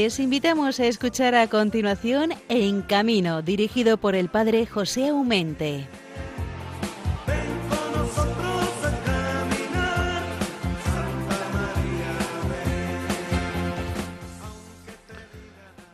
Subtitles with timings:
[0.00, 5.88] Les invitamos a escuchar a continuación En Camino, dirigido por el padre José Aumente.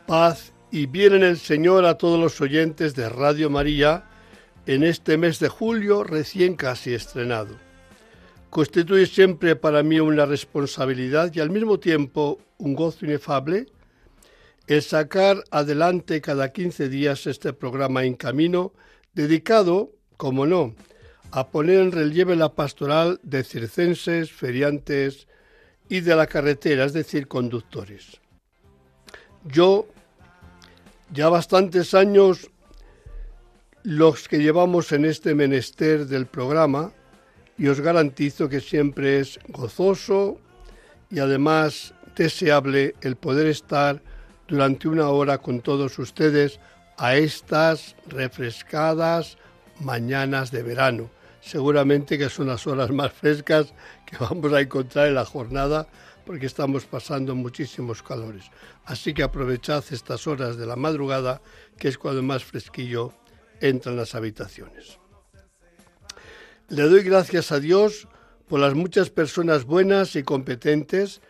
[0.05, 4.03] Paz y bien en el Señor a todos los oyentes de Radio María
[4.67, 7.55] en este mes de julio recién casi estrenado.
[8.51, 13.65] Constituye siempre para mí una responsabilidad y al mismo tiempo un gozo inefable
[14.67, 18.73] el sacar adelante cada 15 días este programa en camino
[19.13, 20.75] dedicado, como no,
[21.31, 25.27] a poner en relieve la pastoral de circenses, feriantes
[25.89, 28.19] y de la carretera, es decir, conductores.
[29.43, 29.87] Yo,
[31.13, 32.49] ya bastantes años,
[33.83, 36.91] los que llevamos en este menester del programa,
[37.57, 40.39] y os garantizo que siempre es gozoso
[41.09, 44.01] y además deseable el poder estar
[44.47, 46.59] durante una hora con todos ustedes
[46.97, 49.37] a estas refrescadas
[49.79, 51.09] mañanas de verano.
[51.41, 53.73] Seguramente que son las horas más frescas
[54.05, 55.87] que vamos a encontrar en la jornada
[56.25, 58.45] porque estamos pasando muchísimos calores.
[58.85, 61.41] Así que aprovechad estas horas de la madrugada,
[61.77, 63.13] que es cuando más fresquillo
[63.61, 64.99] entra en las habitaciones.
[66.69, 68.07] Le doy gracias a Dios
[68.47, 71.21] por las muchas personas buenas y competentes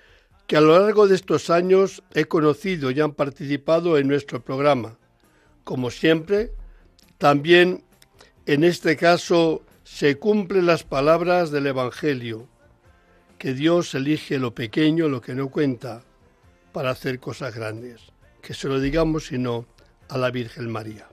[0.47, 4.97] que a lo largo de estos años he conocido y han participado en nuestro programa.
[5.63, 6.51] Como siempre,
[7.17, 7.83] también
[8.45, 12.47] en este caso se cumplen las palabras del Evangelio,
[13.39, 16.03] que Dios elige lo pequeño, lo que no cuenta,
[16.71, 18.01] para hacer cosas grandes.
[18.41, 19.65] Que se lo digamos sino
[20.09, 21.07] a la Virgen María.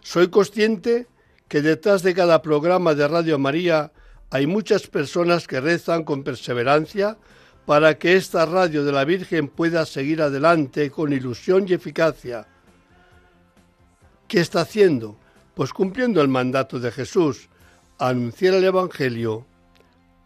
[0.00, 1.06] Soy consciente
[1.48, 3.92] que detrás de cada programa de Radio María
[4.30, 7.16] hay muchas personas que rezan con perseverancia
[7.66, 12.46] para que esta radio de la Virgen pueda seguir adelante con ilusión y eficacia.
[14.28, 15.18] ¿Qué está haciendo?
[15.54, 17.48] Pues cumpliendo el mandato de Jesús,
[17.98, 19.46] anunciar el Evangelio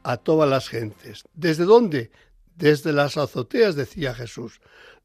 [0.02, 1.24] a todas las gentes.
[1.34, 2.10] ¿Desde dónde?
[2.56, 4.60] Desde las azoteas, decía Jesús.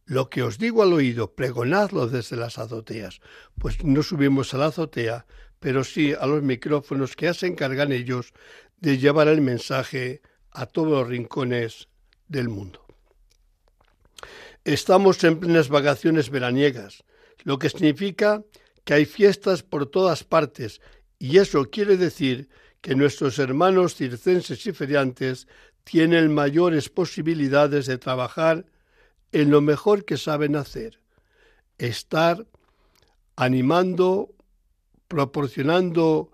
[0.05, 3.21] Lo que os digo al oído, pregonadlo desde las azoteas.
[3.59, 5.25] Pues no subimos a la azotea,
[5.59, 8.33] pero sí a los micrófonos que se encargan ellos
[8.79, 10.21] de llevar el mensaje
[10.51, 11.87] a todos los rincones
[12.27, 12.85] del mundo.
[14.63, 17.03] Estamos en plenas vacaciones veraniegas,
[17.43, 18.43] lo que significa
[18.85, 20.81] que hay fiestas por todas partes
[21.19, 22.49] y eso quiere decir
[22.81, 25.47] que nuestros hermanos circenses y feriantes
[25.83, 28.65] tienen mayores posibilidades de trabajar
[29.31, 30.99] en lo mejor que saben hacer,
[31.77, 32.45] estar
[33.35, 34.29] animando,
[35.07, 36.31] proporcionando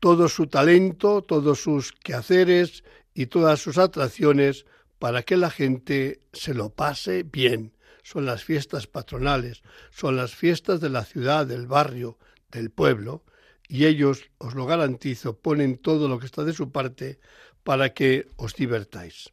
[0.00, 2.82] todo su talento, todos sus quehaceres
[3.14, 4.66] y todas sus atracciones
[4.98, 7.76] para que la gente se lo pase bien.
[8.02, 12.18] Son las fiestas patronales, son las fiestas de la ciudad, del barrio,
[12.50, 13.24] del pueblo,
[13.68, 17.20] y ellos, os lo garantizo, ponen todo lo que está de su parte
[17.62, 19.32] para que os divertáis.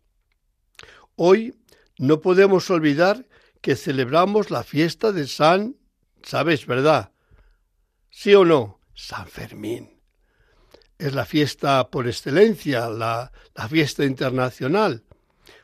[1.15, 1.55] Hoy
[1.97, 3.27] no podemos olvidar
[3.61, 5.75] que celebramos la fiesta de San,
[6.23, 7.11] ¿sabes, verdad?
[8.09, 8.79] ¿Sí o no?
[8.93, 9.98] San Fermín.
[10.99, 13.31] Es la fiesta por excelencia, la,
[13.69, 15.01] fiesta internacional.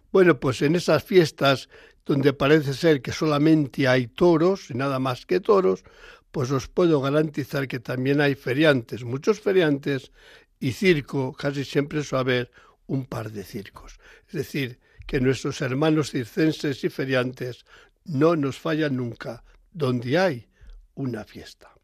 [0.10, 1.68] Bueno, pues en esas fiestas
[2.06, 5.84] donde parece ser que solamente hay toros y nada más que toros,
[6.32, 10.14] pues os puedo garantizar que también hay feriantes, muchos feriantes
[10.62, 12.52] y circo, casi siempre suele haber
[12.88, 14.00] un par de circos.
[14.28, 17.66] Es decir, que nuestros hermanos circenses y feriantes
[18.06, 19.44] no nos fallan nunca
[19.74, 20.48] donde hay
[20.94, 21.76] una fiesta.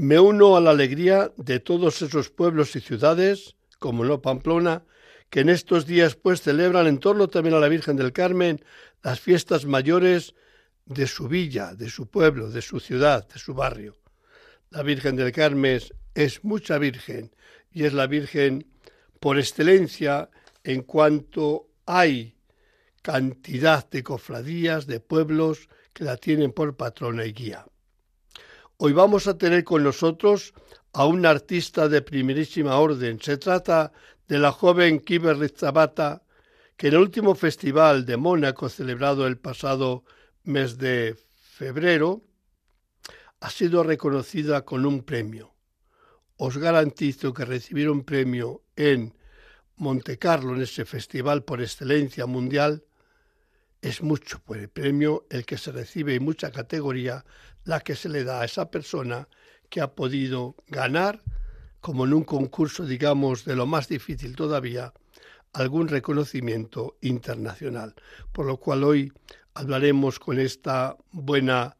[0.00, 4.84] Me uno a la alegría de todos esos pueblos y ciudades, como no Pamplona,
[5.28, 8.64] que en estos días pues celebran en torno también a la Virgen del Carmen
[9.02, 10.36] las fiestas mayores
[10.86, 13.96] de su villa, de su pueblo, de su ciudad, de su barrio.
[14.70, 15.80] La Virgen del Carmen
[16.14, 17.34] es mucha Virgen
[17.72, 18.68] y es la Virgen
[19.18, 20.30] por excelencia
[20.62, 22.36] en cuanto hay
[23.02, 27.66] cantidad de cofradías, de pueblos que la tienen por patrona y guía.
[28.80, 30.54] Hoy vamos a tener con nosotros
[30.92, 33.20] a un artista de primerísima orden.
[33.20, 33.92] Se trata
[34.28, 36.22] de la joven Kiber Rizabata,
[36.76, 40.04] que en el último festival de Mónaco celebrado el pasado
[40.44, 42.22] mes de febrero,
[43.40, 45.56] ha sido reconocida con un premio.
[46.36, 49.12] Os garantizo que recibir un premio en
[49.74, 52.84] Montecarlo, en ese festival por excelencia mundial,
[53.80, 57.24] es mucho por el premio el que se recibe en mucha categoría,
[57.68, 59.28] la que se le da a esa persona
[59.68, 61.22] que ha podido ganar
[61.82, 64.94] como en un concurso, digamos, de lo más difícil todavía,
[65.52, 67.94] algún reconocimiento internacional.
[68.32, 69.12] Por lo cual hoy
[69.52, 71.76] hablaremos con esta buena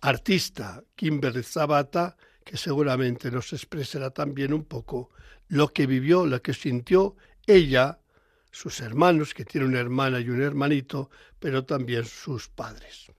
[0.00, 5.10] artista, Kimberly Zabata, que seguramente nos expresará también un poco
[5.48, 7.16] lo que vivió, lo que sintió
[7.48, 7.98] ella,
[8.52, 13.10] sus hermanos, que tiene una hermana y un hermanito, pero también sus padres.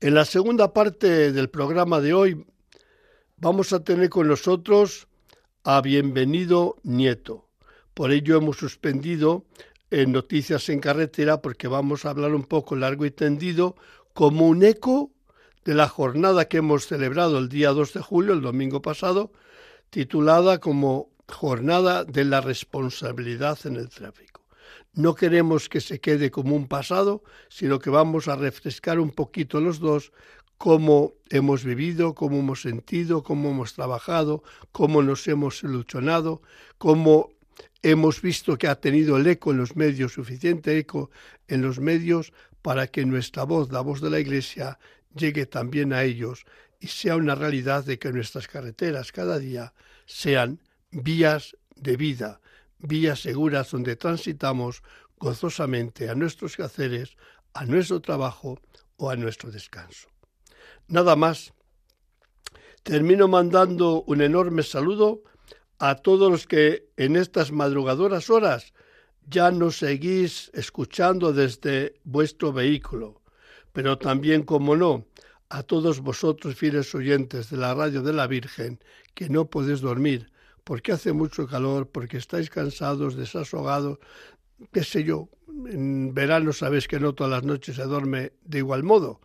[0.00, 2.46] En la segunda parte del programa de hoy
[3.36, 5.08] vamos a tener con nosotros
[5.64, 7.48] a Bienvenido Nieto.
[7.94, 9.44] Por ello hemos suspendido
[9.90, 13.76] en Noticias en Carretera porque vamos a hablar un poco largo y tendido
[14.12, 15.10] como un eco
[15.64, 19.32] de la jornada que hemos celebrado el día 2 de julio, el domingo pasado,
[19.90, 24.35] titulada como Jornada de la Responsabilidad en el Tráfico.
[24.96, 29.60] No queremos que se quede como un pasado, sino que vamos a refrescar un poquito
[29.60, 30.10] los dos
[30.56, 36.40] cómo hemos vivido, cómo hemos sentido, cómo hemos trabajado, cómo nos hemos ilusionado,
[36.78, 37.30] cómo
[37.82, 41.10] hemos visto que ha tenido el eco en los medios, suficiente eco
[41.46, 42.32] en los medios
[42.62, 44.78] para que nuestra voz, la voz de la Iglesia,
[45.14, 46.46] llegue también a ellos
[46.80, 49.74] y sea una realidad de que nuestras carreteras cada día
[50.06, 50.58] sean
[50.90, 52.40] vías de vida,
[52.78, 54.82] vías seguras donde transitamos
[55.18, 57.16] gozosamente a nuestros quehaceres,
[57.54, 58.58] a nuestro trabajo
[58.96, 60.08] o a nuestro descanso.
[60.88, 61.52] Nada más.
[62.82, 65.24] Termino mandando un enorme saludo
[65.78, 68.72] a todos los que en estas madrugadoras horas
[69.26, 73.22] ya nos seguís escuchando desde vuestro vehículo,
[73.72, 75.04] pero también, como no,
[75.48, 78.78] a todos vosotros fieles oyentes de la radio de la Virgen,
[79.14, 80.30] que no podéis dormir,
[80.66, 84.00] porque hace mucho calor, porque estáis cansados, desahogados,
[84.72, 85.28] qué sé yo,
[85.68, 89.20] en verano sabéis que no todas las noches se duerme de igual modo,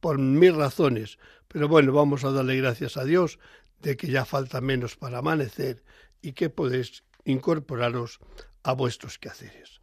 [0.00, 1.18] por mil razones,
[1.48, 3.38] pero bueno, vamos a darle gracias a Dios
[3.80, 5.82] de que ya falta menos para amanecer
[6.20, 8.20] y que podéis incorporaros
[8.62, 9.80] a vuestros quehaceres.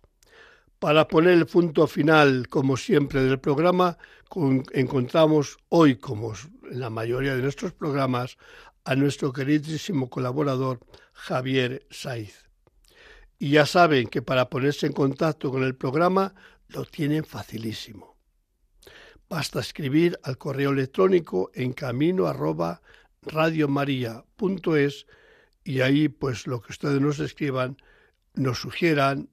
[0.78, 3.98] Para poner el punto final, como siempre, del programa,
[4.74, 6.34] encontramos hoy, como
[6.70, 8.38] en la mayoría de nuestros programas,
[8.84, 10.80] a nuestro queridísimo colaborador
[11.14, 12.50] Javier Saiz.
[13.38, 16.34] Y ya saben que para ponerse en contacto con el programa
[16.68, 18.18] lo tienen facilísimo.
[19.30, 22.82] Basta escribir al correo electrónico en camino arroba
[23.22, 25.06] radiomaria.es
[25.64, 27.78] y ahí pues lo que ustedes nos escriban,
[28.34, 29.30] nos sugieran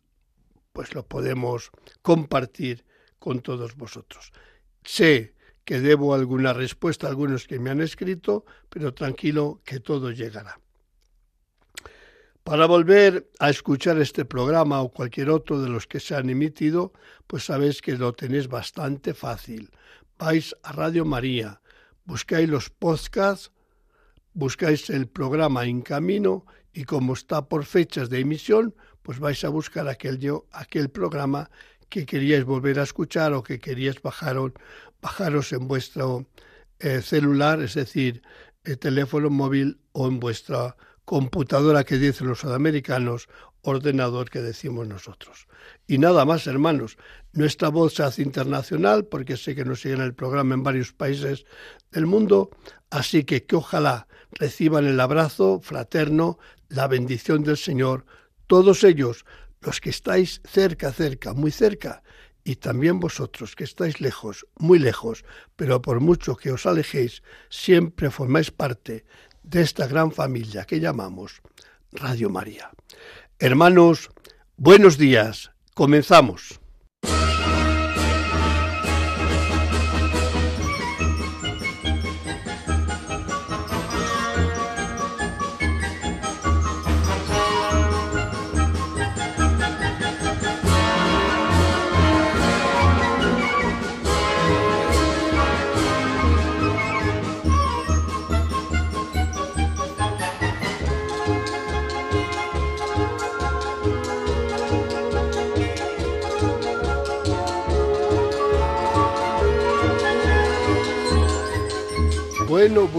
[0.73, 1.71] pues lo podemos
[2.03, 2.85] compartir
[3.19, 4.31] con todos vosotros.
[4.85, 5.36] Sé
[5.67, 10.61] que debo alguna respuesta a algunos que me han escrito, pero tranquilo que todo llegará.
[12.45, 16.93] Para volver a escuchar este programa o cualquier otro de los que se han emitido,
[17.27, 19.71] pues sabéis que lo tenéis bastante fácil.
[20.17, 21.61] Vais a Radio María,
[22.05, 23.51] buscáis los podcasts,
[24.35, 29.49] buscáis el programa en camino y como está por fechas de emisión, pues vais a
[29.49, 30.21] buscar aquel,
[30.53, 31.51] aquel programa
[31.89, 34.53] que queríais volver a escuchar o que queríais bajaros,
[35.01, 36.27] bajaros en vuestro
[36.79, 38.23] eh, celular, es decir,
[38.65, 43.29] el eh, teléfono móvil o en vuestra computadora que dicen los sudamericanos,
[43.63, 45.49] ordenador que decimos nosotros.
[45.87, 46.99] Y nada más, hermanos,
[47.33, 51.45] nuestra voz se hace internacional porque sé que nos siguen el programa en varios países
[51.91, 52.51] del mundo,
[52.91, 56.39] así que que ojalá reciban el abrazo fraterno,
[56.69, 58.05] la bendición del Señor,
[58.47, 59.25] todos ellos,
[59.61, 62.03] los que estáis cerca, cerca, muy cerca,
[62.47, 65.25] y también vosotros que estáis lejos, muy lejos,
[65.57, 69.05] pero por mucho que os alejéis, siempre formáis parte
[69.43, 71.43] de esta gran familia que llamamos
[71.91, 72.71] Radio María.
[73.41, 74.11] Hermanos,
[74.57, 76.61] buenos días, comenzamos.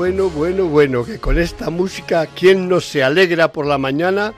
[0.08, 4.34] Bueno, bueno, bueno, que con esta música, ¿quién no se alegra por la mañana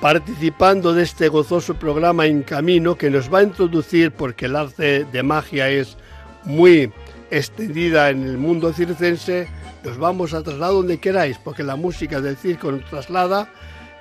[0.00, 5.04] participando de este gozoso programa En Camino que nos va a introducir, porque el arte
[5.04, 5.98] de magia es
[6.44, 6.90] muy
[7.30, 9.48] extendida en el mundo circense,
[9.84, 13.52] nos vamos a trasladar donde queráis, porque la música del circo nos traslada,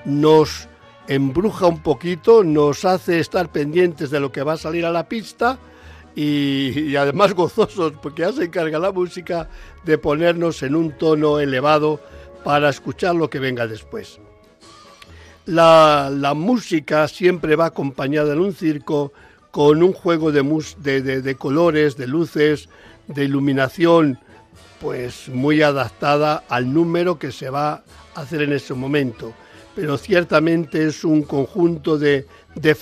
[0.06, 0.70] nos
[1.10, 5.10] embruja un poquito, nos hace estar pendientes de lo que va a salir a la
[5.10, 5.60] pista,
[6.16, 9.50] y, además gozosos, porque ya se encarga la música
[9.84, 12.00] de ponernos en un tono elevado
[12.44, 14.20] para escuchar lo que venga después.
[15.46, 19.14] La, la, música siempre va acompañada en un circo
[19.52, 20.42] con un juego de,
[20.80, 22.70] de, de, colores, de luces,
[23.08, 24.18] de iluminación,
[24.80, 27.84] pues muy adaptada al número que se va
[28.16, 29.34] a hacer en ese momento.
[29.76, 32.74] Pero ciertamente es un conjunto de, de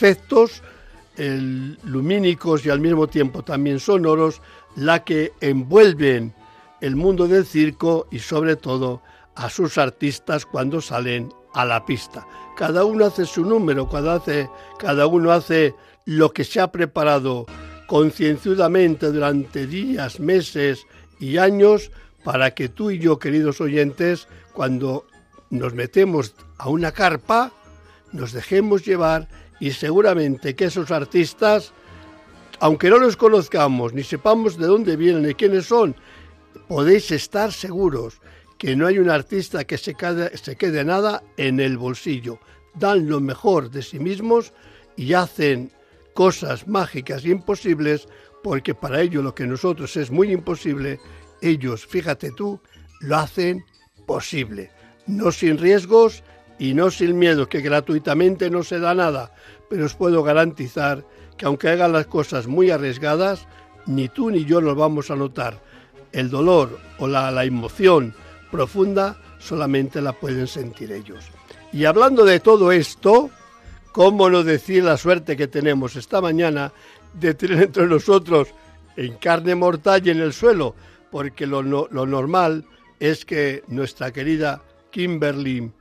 [1.16, 4.42] efectos lumínicos y al mismo tiempo también sonoros
[4.76, 6.34] la que envuelven
[6.82, 9.02] el mundo del circo y sobre todo
[9.36, 12.28] a sus artistas cuando salen a la pista.
[12.58, 17.46] Cada uno hace su número, cada, hace, cada uno hace lo que se ha preparado
[17.88, 20.86] concienzudamente durante días, meses
[21.20, 21.92] y años
[22.24, 25.06] para que tú y yo, queridos oyentes, cuando
[25.50, 27.52] nos metemos a una carpa,
[28.12, 29.28] nos dejemos llevar
[29.64, 31.72] y seguramente que esos artistas,
[32.60, 35.96] aunque no los conozcamos ni sepamos de dónde vienen y quiénes son,
[36.68, 38.20] podéis estar seguros
[38.58, 42.40] que no hay un artista que se quede, nada en el bolsillo.
[42.74, 44.52] Dan lo mejor de sí mismos
[44.98, 45.72] y hacen
[46.14, 48.10] cosas mágicas y imposibles,
[48.44, 51.00] porque para ellos lo que nosotros es muy imposible,
[51.42, 52.60] ellos, fíjate tú,
[53.00, 53.64] lo hacen
[54.06, 54.72] posible.
[55.08, 56.22] No sin riesgos
[56.60, 59.32] y no sin miedo, que gratuitamente no se da nada,
[59.70, 61.06] pero os puedo garantizar
[61.38, 63.48] que aunque hagan las cosas muy arriesgadas,
[63.86, 65.60] ni tú ni yo nos vamos a notar.
[66.12, 68.14] El dolor o la, la emoción
[68.52, 71.26] profunda solamente la pueden sentir ellos.
[71.72, 73.32] Y hablando de todo esto,
[73.94, 76.74] ¿Cómo no decir la suerte que tenemos esta mañana
[77.14, 78.48] de tener entre nosotros
[78.98, 80.74] en carne mortal y en el suelo?
[81.12, 82.66] Porque lo, lo normal
[83.00, 85.72] es que nuestra querida Kimberly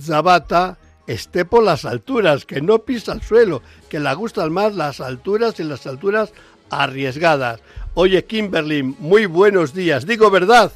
[0.00, 5.00] Zabata esté por las alturas, que no pisa el suelo, que le gustan más las
[5.00, 6.32] alturas y las alturas
[6.70, 7.60] arriesgadas.
[7.94, 10.06] Oye, Kimberly, muy buenos días.
[10.06, 10.72] Digo verdad.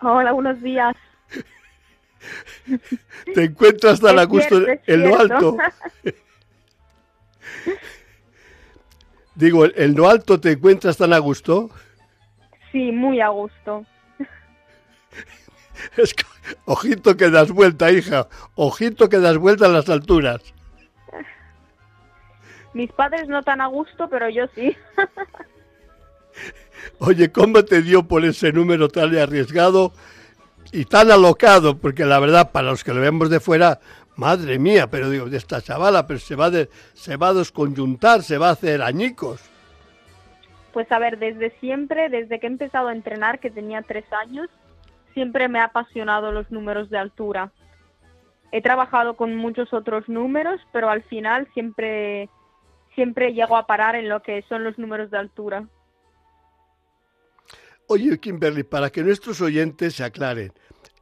[0.00, 0.96] Hola, buenos días.
[3.34, 5.56] Te encuentras tan a gusto en lo alto.
[9.34, 11.70] Digo, ¿en lo alto te encuentras tan a gusto?
[12.70, 13.86] Sí, muy a gusto.
[16.64, 18.28] ojito que das vuelta, hija.
[18.54, 20.42] Ojito que das vuelta a las alturas.
[22.74, 24.76] Mis padres no tan a gusto, pero yo sí.
[26.98, 29.92] Oye, ¿cómo te dio por ese número tan arriesgado
[30.72, 33.78] y tan alocado, porque la verdad, para los que lo vemos de fuera,
[34.16, 38.22] madre mía, pero digo, de esta chavala, pero se va, de, se va a desconyuntar,
[38.22, 39.40] se va a hacer añicos.
[40.72, 44.48] Pues a ver, desde siempre, desde que he empezado a entrenar, que tenía tres años,
[45.14, 47.52] siempre me ha apasionado los números de altura.
[48.50, 52.28] He trabajado con muchos otros números, pero al final siempre,
[52.94, 55.66] siempre llego a parar en lo que son los números de altura.
[57.88, 60.52] Oye, Kimberly, para que nuestros oyentes se aclaren,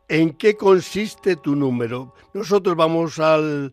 [0.09, 2.14] ¿en qué consiste tu número?
[2.35, 3.73] Nosotros vamos al,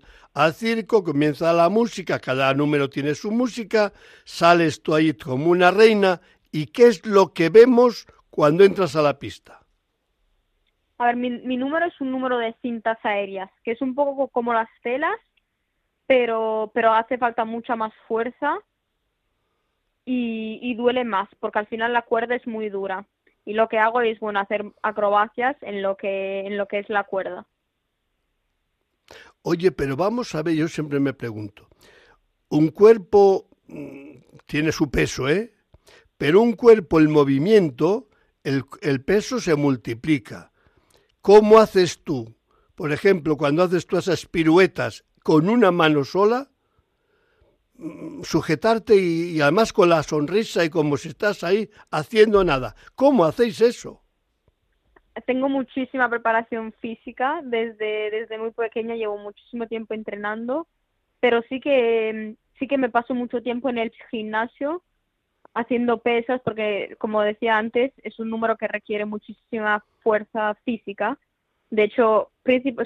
[0.53, 3.91] circo, comienza la música, cada número tiene su música,
[4.23, 9.01] sales tú ahí como una reina, ¿y qué es lo que vemos cuando entras a
[9.01, 9.61] la pista?
[10.97, 14.27] A ver, mi, mi número es un número de cintas aéreas, que es un poco
[14.29, 15.17] como las telas,
[16.07, 18.57] pero, pero hace falta mucha más fuerza
[20.09, 23.05] y, duele más porque al final la cuerda es muy dura
[23.45, 26.89] y lo que hago es bueno hacer acrobacias en lo que en lo que es
[26.89, 27.45] la cuerda.
[29.41, 31.67] Oye, pero vamos a ver, yo siempre me pregunto,
[32.49, 35.53] un cuerpo mm, tiene su peso, ¿eh?
[36.17, 38.07] Pero un cuerpo, el movimiento,
[38.43, 40.51] el, el peso se multiplica.
[41.27, 42.37] ¿Cómo haces tú?
[42.73, 46.47] Por ejemplo, cuando haces tú esas piruetas con una mano sola,
[48.23, 52.75] sujetarte y, además con la sonrisa y como si estás ahí haciendo nada.
[52.95, 54.01] ¿Cómo hacéis eso?
[55.25, 60.65] Tengo muchísima preparación física, desde, desde muy pequeña llevo muchísimo tiempo entrenando,
[61.19, 64.81] pero sí que, sí que me paso mucho tiempo en el gimnasio
[65.57, 71.17] haciendo pesas porque, como decía antes, es un número que requiere muchísima fuerza física.
[71.69, 72.31] De hecho,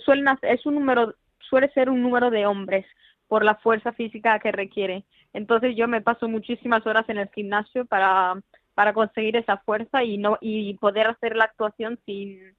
[0.04, 2.86] suelen, es un número, suele ser un número de hombres,
[3.28, 5.06] por la fuerza física que requiere.
[5.32, 8.42] Entonces yo me paso muchísimas horas en el gimnasio para,
[8.74, 12.58] para conseguir esa fuerza y no y poder hacer la actuación sin,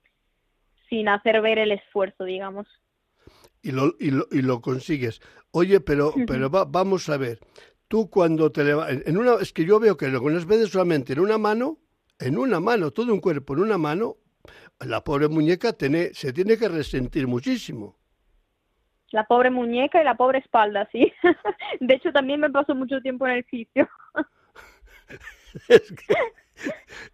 [0.89, 2.67] sin hacer ver el esfuerzo, digamos.
[3.63, 5.21] Y lo, y lo, y lo consigues.
[5.51, 7.39] Oye, pero, pero vamos a ver.
[7.93, 11.21] Tú cuando te levantas, en una, es que yo veo que algunas veces solamente en
[11.21, 11.77] una mano,
[12.19, 14.17] en una mano, todo un cuerpo en una mano,
[14.81, 17.99] la pobre muñeca tiene, se tiene que resentir muchísimo
[19.11, 21.13] la pobre muñeca y la pobre espalda, sí.
[21.81, 23.87] De hecho, también me paso mucho tiempo en el fisio.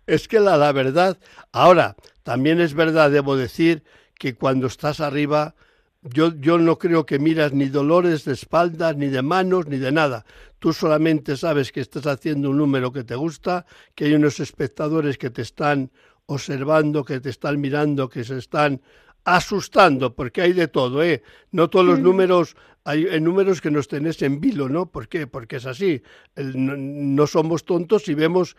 [0.07, 1.19] es que, la, la verdad,
[1.53, 3.83] ahora, también es verdad, debo decir,
[4.17, 5.57] que cuando estás arriba,
[6.03, 9.93] yo, yo no creo que miras ni dolores de espaldas, ni de manos, ni de
[9.93, 10.25] nada.
[10.59, 15.19] Tú solamente sabes que estás haciendo un número que te gusta, que hay unos espectadores
[15.19, 15.91] que te están
[16.27, 18.81] observando, que te están mirando, que se están
[19.25, 21.23] asustando, porque hay de todo, ¿eh?
[21.51, 24.91] No todos los números, hay, números que nos tenés en vilo, ¿no?
[24.91, 25.27] ¿Por qué?
[25.27, 26.03] Porque es así.
[26.37, 28.57] no, somos tontos y vemos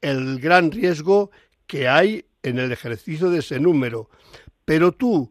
[0.00, 1.30] el gran riesgo
[1.66, 4.10] que hay en el ejercicio de ese número.
[4.64, 5.30] Pero tú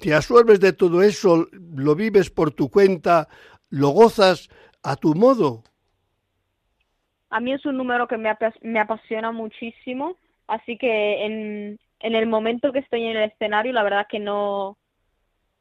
[0.00, 3.28] te absorbes de todo eso, lo vives por tu cuenta,
[3.70, 4.48] lo gozas
[4.82, 5.64] a tu modo.
[7.30, 12.72] A mí es un número que me, me apasiona muchísimo, así que en, el momento
[12.72, 14.78] que estoy en el escenario, la verdad que no,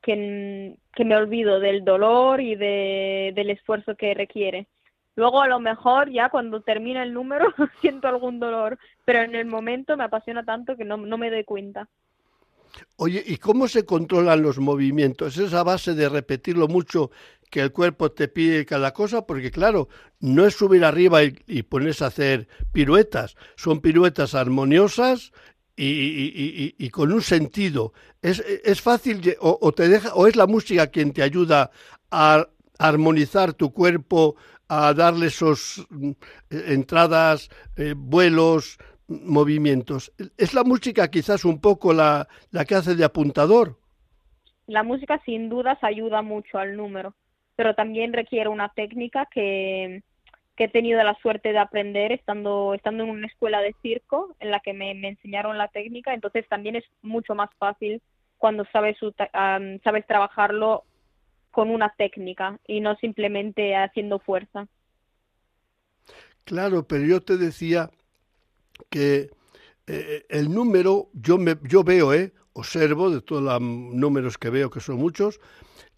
[0.01, 4.68] que, que me olvido del dolor y de, del esfuerzo que requiere.
[5.16, 7.48] Luego a lo mejor ya cuando termina el número
[7.82, 11.44] siento algún dolor, pero en el momento me apasiona tanto que no, no me doy
[11.44, 11.89] cuenta.
[12.98, 15.38] Oye, ¿y cómo se controlan los movimientos?
[15.38, 17.12] ¿Es base de repetirlo mucho
[17.50, 19.25] que el cuerpo te pide cada cosa?
[19.25, 25.31] Porque claro, no es subir arriba y, y ponerse a hacer piruetas, son piruetas armoniosas
[25.77, 27.93] y, con un sentido.
[28.22, 31.72] Es, fácil o, te deja o es la música quien te ayuda
[32.12, 32.48] a
[32.79, 34.36] armonizar tu cuerpo,
[34.67, 36.12] a darle esos mm,
[36.50, 38.77] entradas, eh, vuelos,
[39.08, 40.12] movimientos.
[40.38, 43.78] ¿Es la música quizás un poco la, la que hace de apuntador?
[44.68, 47.14] La música sin dudas ayuda mucho al número,
[47.56, 50.04] pero también requiere una técnica que,
[50.58, 54.50] que he tenido la suerte de aprender estando, estando en una escuela de circo en
[54.50, 58.02] la que me, enseñaron la técnica, entonces también es mucho más fácil
[58.38, 58.98] cuando sabes,
[59.84, 60.84] sabes trabajarlo
[61.52, 64.67] con una técnica y no simplemente haciendo fuerza.
[66.43, 67.89] Claro, pero yo te decía
[68.90, 69.30] que
[69.88, 74.70] eh, el número, yo, me, yo veo, eh, observo de todos los números que veo,
[74.70, 75.40] que son muchos,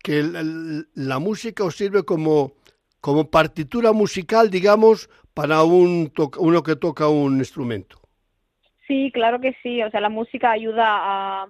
[0.04, 0.24] que
[0.94, 2.54] la música os sirve como
[3.02, 8.00] como partitura musical, digamos, para un uno que toca un instrumento.
[8.88, 9.82] Sí, claro que sí.
[9.84, 11.48] O sea, la música ayuda a,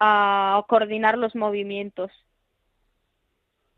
[0.00, 2.10] a coordinar los movimientos.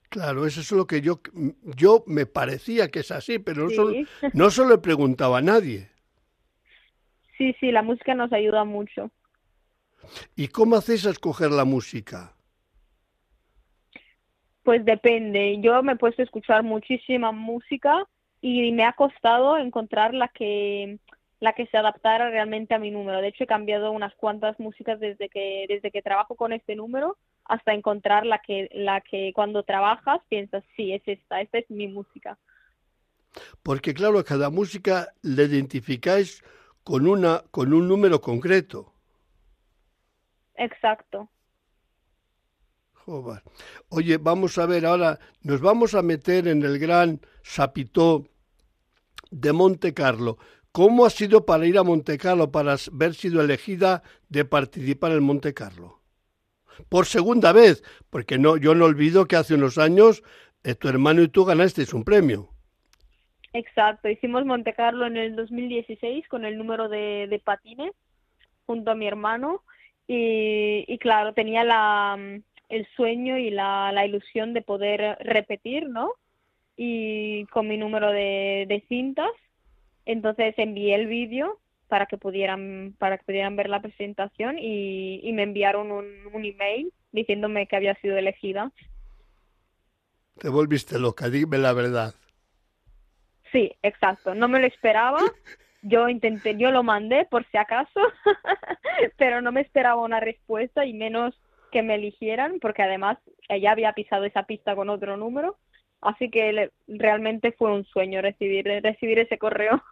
[0.08, 1.20] Claro, eso es lo que yo,
[1.64, 3.94] yo me parecía que es así, pero no, solo,
[4.32, 5.90] no solo he preguntado a nadie.
[7.36, 9.10] Sí, sí, la música nos ayuda mucho.
[10.36, 12.34] ¿Y cómo hacéis a escoger la música?
[14.62, 15.60] Pues depende.
[15.60, 18.04] Yo me he puesto a escuchar muchísima música
[18.40, 20.98] y me ha costado encontrar la que
[21.40, 23.20] la que se adaptara realmente a mi número.
[23.20, 27.18] De hecho, he cambiado unas cuantas músicas desde que desde que trabajo con este número
[27.44, 31.88] hasta encontrar la que la que cuando trabajas piensas, sí, es esta, esta es mi
[31.88, 32.38] música.
[33.62, 36.42] Porque claro, cada música la identificáis
[36.84, 38.92] con una con un número concreto.
[40.54, 41.28] Exacto.
[43.88, 48.26] Oye, vamos a ver ahora, nos vamos a meter en el gran sapitó
[49.30, 50.38] de Monte Carlo.
[50.72, 55.22] ¿Cómo ha sido para ir a Monte Carlo, para haber sido elegida de participar en
[55.22, 56.00] Monte Carlo?
[56.88, 60.22] Por segunda vez, porque no, yo no olvido que hace unos años
[60.64, 62.53] eh, tu hermano y tú ganasteis un premio.
[63.54, 67.92] Exacto, hicimos Monte Carlo en el 2016 con el número de, de patines
[68.66, 69.62] junto a mi hermano
[70.08, 72.18] y, claro, tenía la,
[72.68, 76.10] el sueño y la, la ilusión de poder repetir, ¿no?
[76.76, 79.30] Y con mi número de, de cintas,
[80.04, 85.32] entonces envié el vídeo para que pudieran para que pudieran ver la presentación y, y
[85.32, 88.72] me enviaron un, un email diciéndome que había sido elegida.
[90.40, 92.14] Te volviste loca, dime la verdad.
[93.54, 94.34] Sí, exacto.
[94.34, 95.20] No me lo esperaba.
[95.82, 98.00] Yo intenté, yo lo mandé por si acaso,
[99.16, 101.38] pero no me esperaba una respuesta y menos
[101.70, 105.56] que me eligieran, porque además ella había pisado esa pista con otro número,
[106.00, 109.82] así que realmente fue un sueño recibir, recibir ese correo.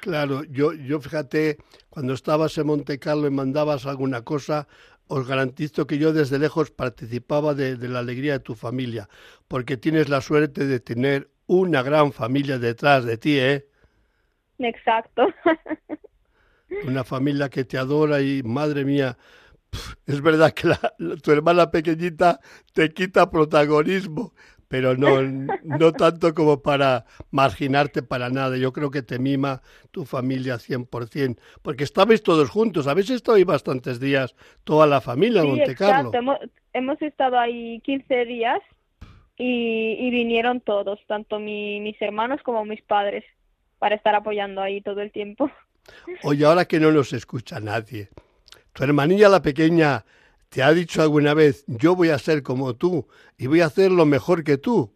[0.00, 1.58] Claro, yo, yo fíjate,
[1.90, 4.66] cuando estabas en Monte Carlo y mandabas alguna cosa,
[5.06, 9.08] os garantizo que yo desde lejos participaba de, de, la alegría de tu familia,
[9.46, 13.66] porque tienes la suerte de tener una gran familia detrás de ti, ¿eh?
[14.58, 15.26] Exacto.
[16.86, 19.16] Una familia que te adora y, madre mía,
[20.06, 20.68] es verdad que
[21.22, 22.40] tu hermana pequeñita
[22.74, 24.34] te quita protagonismo,
[24.68, 25.22] pero no,
[25.64, 28.58] no tanto como para marginarte para nada.
[28.58, 32.86] Yo creo que te mima tu familia 100%, porque estabais todos juntos.
[32.86, 36.10] Habéis estado ahí bastantes días, toda la familia en Monte Carlo.
[36.12, 36.38] Hemos,
[36.74, 38.60] hemos, estado ahí 15 días
[39.38, 43.24] y, y vinieron todos, tanto mi, mis hermanos como mis padres,
[43.78, 45.50] para estar apoyando ahí todo el tiempo.
[46.24, 48.08] Oye, ahora que no nos escucha nadie,
[48.72, 50.04] tu hermanilla la pequeña
[50.48, 53.90] ¿te ha dicho alguna vez, yo voy a ser como tú y voy a hacer
[53.90, 54.94] lo mejor que tú?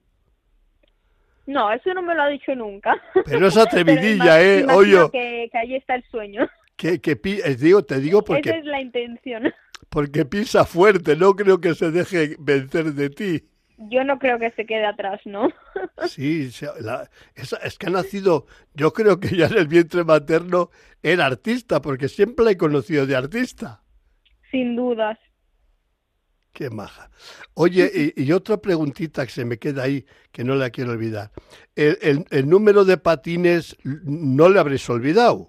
[1.46, 3.00] No, eso no me lo ha dicho nunca.
[3.24, 4.64] Pero es atrevidilla, ¿eh?
[4.74, 4.98] Oye.
[5.10, 6.48] Que, que ahí está el sueño.
[6.74, 7.14] Que, que
[7.60, 8.48] digo, te digo porque...
[8.48, 9.54] Esa es la intención.
[9.88, 13.44] Porque pisa fuerte, no creo que se deje vencer de ti.
[13.78, 15.48] Yo no creo que se quede atrás, ¿no?
[16.08, 16.50] Sí,
[17.34, 20.70] es, que ha nacido, yo creo que ya en el vientre materno
[21.02, 23.82] era artista, porque siempre la he conocido de artista.
[24.50, 25.18] Sin dudas.
[26.52, 27.10] Qué maja.
[27.54, 31.30] Oye, y, otra preguntita que se me queda ahí, que no la quiero olvidar.
[31.74, 35.48] El, el, número de patines no le habréis olvidado.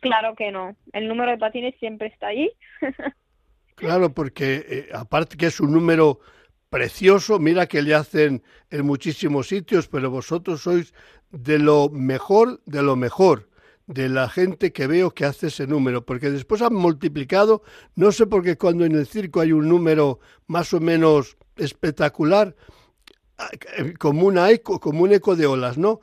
[0.00, 0.74] Claro que no.
[0.92, 2.50] El número de patines siempre está ahí.
[3.76, 6.18] claro, porque eh, aparte que es un número
[6.72, 10.94] precioso, mira que le hacen en muchísimos sitios, pero vosotros sois
[11.30, 13.50] de lo mejor, de lo mejor
[13.86, 17.62] de la gente que veo que hace ese número, porque después han multiplicado,
[17.94, 22.56] no sé por qué cuando en el circo hay un número más o menos espectacular,
[23.36, 23.50] ah,
[23.98, 26.00] como, una eco, como un eco de olas, ¿no?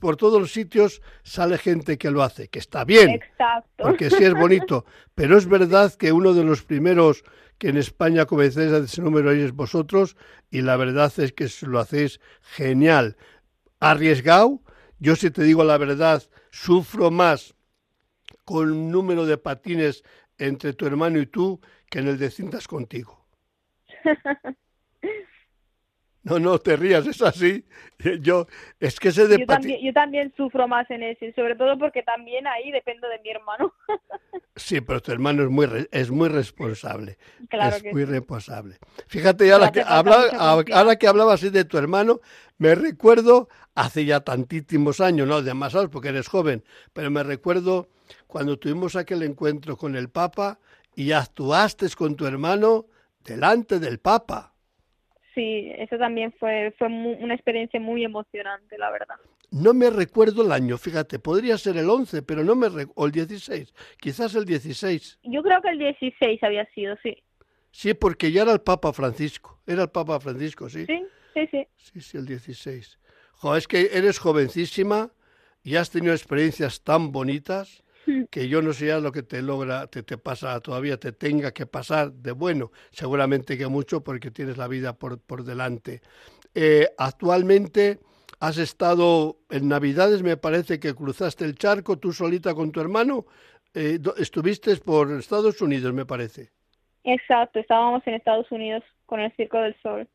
[0.00, 3.82] Por todos los sitios sale gente que lo hace, que está bien, Exacto.
[3.82, 7.24] porque sí es bonito, pero es verdad que uno de los primeros
[7.58, 10.16] que en España comencéis a ese número es vosotros
[10.50, 13.16] y la verdad es que lo hacéis genial.
[13.80, 14.60] Arriesgado,
[14.98, 17.54] yo si te digo la verdad, sufro más
[18.44, 20.04] con un número de patines
[20.38, 23.26] entre tu hermano y tú que en el de cintas contigo.
[26.24, 27.64] No, no te rías, es así.
[28.20, 28.46] Yo,
[28.80, 32.02] es que ese de yo, también, yo también sufro más en ese, sobre todo porque
[32.02, 33.72] también ahí dependo de mi hermano.
[34.54, 37.16] Sí, pero tu hermano es muy es muy responsable.
[37.48, 38.76] Claro es muy responsable.
[39.06, 40.26] Fíjate, ahora que, habla,
[40.72, 42.20] ahora que hablabas así de tu hermano,
[42.58, 47.88] me recuerdo hace ya tantísimos años, no demasiados porque eres joven, pero me recuerdo
[48.26, 50.58] cuando tuvimos aquel encuentro con el Papa
[50.94, 52.86] y actuaste con tu hermano
[53.24, 54.51] delante del Papa.
[55.34, 59.16] Sí, eso también fue, fue una experiencia muy emocionante, la verdad.
[59.50, 63.12] No me recuerdo el año, fíjate, podría ser el 11, pero no me o el
[63.12, 65.20] 16, quizás el 16.
[65.24, 67.16] Yo creo que el 16 había sido, sí.
[67.70, 70.84] Sí, porque ya era el Papa Francisco, era el Papa Francisco, sí.
[70.84, 71.02] Sí,
[71.34, 71.66] sí, sí.
[71.76, 72.98] Sí, sí, el 16.
[73.32, 75.10] Jo, es que eres jovencísima
[75.62, 77.82] y has tenido experiencias tan bonitas
[78.30, 81.52] que yo no sé ya lo que te logra, te, te pasa todavía, te tenga
[81.52, 86.02] que pasar de bueno, seguramente que mucho porque tienes la vida por, por delante.
[86.54, 88.00] Eh, actualmente
[88.40, 93.26] has estado en Navidades, me parece que cruzaste el charco tú solita con tu hermano,
[93.74, 96.50] eh, estuviste por Estados Unidos, me parece.
[97.04, 100.08] Exacto, estábamos en Estados Unidos con el Circo del Sol.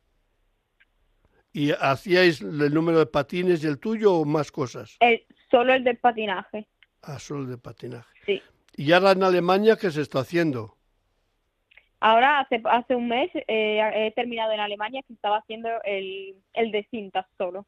[1.54, 4.97] ¿Y hacíais el número de patines y el tuyo o más cosas?
[5.00, 6.67] El, solo el de patinaje.
[7.07, 8.19] Ah, solo de patinaje.
[8.25, 8.41] Sí.
[8.75, 10.75] ¿Y ahora en Alemania qué se está haciendo?
[12.01, 16.71] Ahora, hace, hace un mes, eh, he terminado en Alemania que estaba haciendo el, el
[16.71, 17.65] de cintas solo.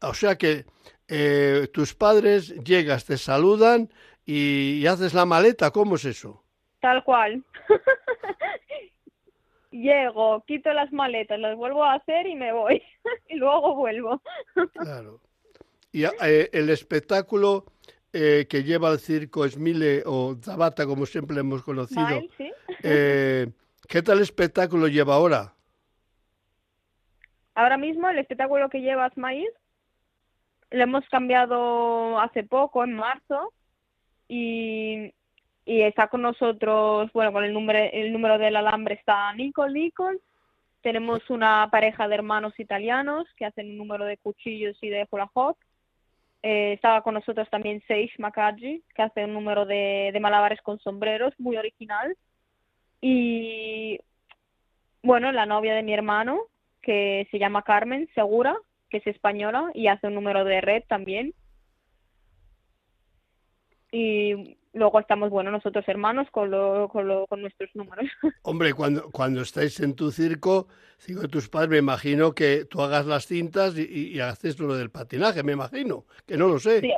[0.00, 0.64] O sea que
[1.06, 3.90] eh, tus padres llegas, te saludan
[4.24, 6.42] y, y, haces la maleta, ¿cómo es eso?
[6.80, 7.44] Tal cual.
[9.70, 12.82] Llego, quito las maletas, las vuelvo a hacer y me voy.
[13.28, 14.22] y luego vuelvo.
[14.72, 15.20] claro.
[15.96, 17.64] Y eh, el espectáculo
[18.12, 22.20] eh, que lleva el circo Esmile o Zabata, como siempre hemos conocido,
[22.82, 23.50] eh,
[23.88, 25.54] ¿qué tal espectáculo lleva ahora?
[27.54, 29.48] Ahora mismo el espectáculo que lleva Smile
[30.70, 33.54] lo hemos cambiado hace poco, en marzo,
[34.28, 35.14] y,
[35.64, 40.18] y está con nosotros, bueno, con el número, el número del alambre está Nicole Nicole,
[40.82, 45.30] tenemos una pareja de hermanos italianos que hacen un número de cuchillos y de hula
[45.32, 45.56] hoop,
[46.42, 51.34] eh, estaba con nosotros también Seish Makaji, que hace un número de, malabares con sombreros,
[51.38, 52.16] muy original.
[53.00, 53.98] Y
[55.02, 56.40] bueno, la novia de mi hermano,
[56.82, 58.56] que se llama Carmen Segura,
[58.90, 61.34] que es española y hace un número de red también.
[63.90, 68.06] Y luego estamos, bueno, nosotros hermanos con, lo, con, lo, con nuestros números.
[68.42, 70.68] Hombre, cuando, cuando estáis en tu circo,
[71.06, 74.90] digo, tus padres, me imagino que tú hagas las cintas y, y, haces lo del
[74.90, 76.80] patinaje, me imagino, que no lo sé.
[76.80, 76.92] Sí.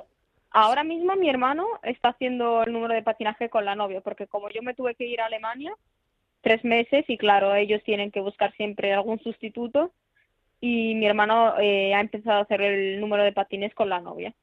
[0.50, 4.48] Ahora mismo mi hermano está haciendo el número de patinaje con la novia, porque como
[4.50, 5.74] yo me tuve que ir a Alemania
[6.40, 9.92] tres meses y claro, ellos tienen que buscar siempre algún sustituto
[10.60, 14.34] y mi hermano eh, ha empezado a hacer el número de patines con la novia.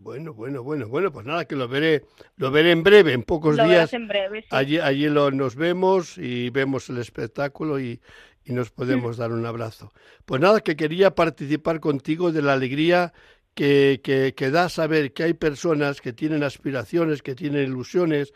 [0.00, 2.04] Bueno, bueno, bueno, bueno, pues nada, que lo veré,
[2.36, 3.92] lo veré en breve, en pocos días.
[3.92, 8.00] En breve, Allí, allí lo, nos vemos y vemos el espectáculo y,
[8.44, 9.92] y nos podemos dar un abrazo.
[10.24, 13.12] Pues nada, que quería participar contigo de la alegría
[13.54, 18.32] que, que, que da saber que hay personas que tienen aspiraciones, que tienen ilusiones,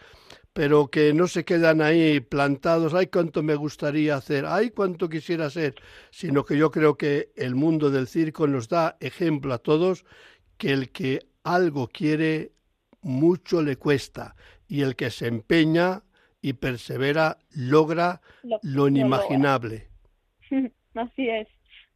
[0.53, 5.49] pero que no se quedan ahí plantados, ay cuánto me gustaría hacer, ay cuánto quisiera
[5.49, 5.77] ser,
[6.11, 10.05] sino que yo creo que el mundo del circo nos da ejemplo a todos
[10.59, 12.53] que el que algo quiere
[13.03, 14.37] mucho le cuesta
[14.69, 16.03] y el que se empeña
[16.41, 18.21] y persevera logra
[18.63, 19.89] lo, inimaginable.
[20.95, 21.49] Así es.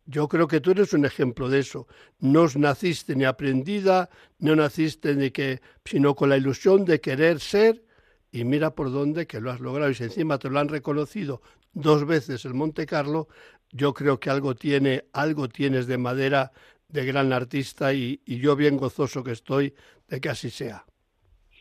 [0.05, 1.89] Yo creo que tú eres un ejemplo de eso.
[2.21, 7.85] No naciste ni aprendida, no naciste ni que, sino con la ilusión de querer ser
[8.31, 11.43] y mira por dónde que lo has logrado y si encima te lo han reconocido
[11.73, 13.29] dos veces el Monte Carlo,
[13.71, 16.53] yo creo que algo tiene, algo tienes de madera
[16.89, 19.75] de gran artista y, y yo bien gozoso que estoy
[20.09, 20.85] de que así sea.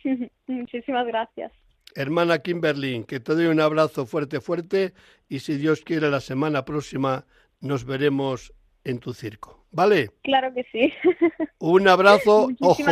[0.47, 1.51] Muchísimas gracias.
[1.95, 4.93] Hermana Kimberly, que te doy un abrazo fuerte, fuerte
[5.29, 7.25] y si Dios quiere la semana próxima
[7.61, 9.65] nos veremos en tu circo.
[9.71, 10.09] ¿Vale?
[10.23, 10.93] Claro que sí.
[11.59, 12.83] Un abrazo, ojo,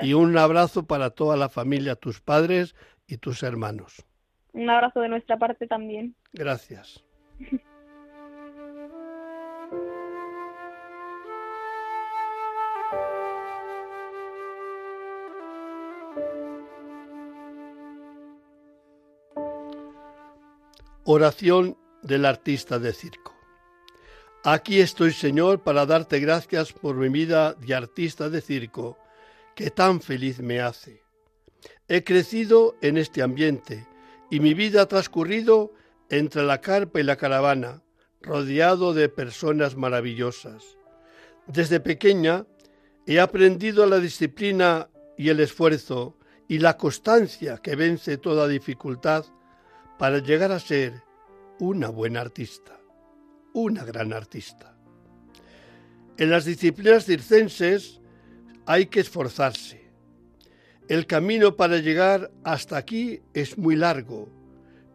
[0.00, 2.74] y un abrazo para toda la familia, tus padres
[3.06, 4.06] y tus hermanos.
[4.52, 6.14] Un abrazo de nuestra parte también.
[6.32, 7.04] Gracias.
[21.04, 23.34] Oración del artista de circo.
[24.44, 28.96] Aquí estoy, Señor, para darte gracias por mi vida de artista de circo,
[29.56, 31.02] que tan feliz me hace.
[31.88, 33.84] He crecido en este ambiente
[34.30, 35.72] y mi vida ha transcurrido
[36.08, 37.82] entre la carpa y la caravana,
[38.20, 40.62] rodeado de personas maravillosas.
[41.48, 42.46] Desde pequeña
[43.08, 44.88] he aprendido la disciplina
[45.18, 49.24] y el esfuerzo y la constancia que vence toda dificultad
[50.02, 51.00] para llegar a ser
[51.60, 52.76] una buena artista
[53.52, 54.74] una gran artista.
[56.16, 58.00] En las disciplinas circenses
[58.66, 59.92] hay que esforzarse.
[60.88, 64.28] El camino para llegar hasta aquí es muy largo,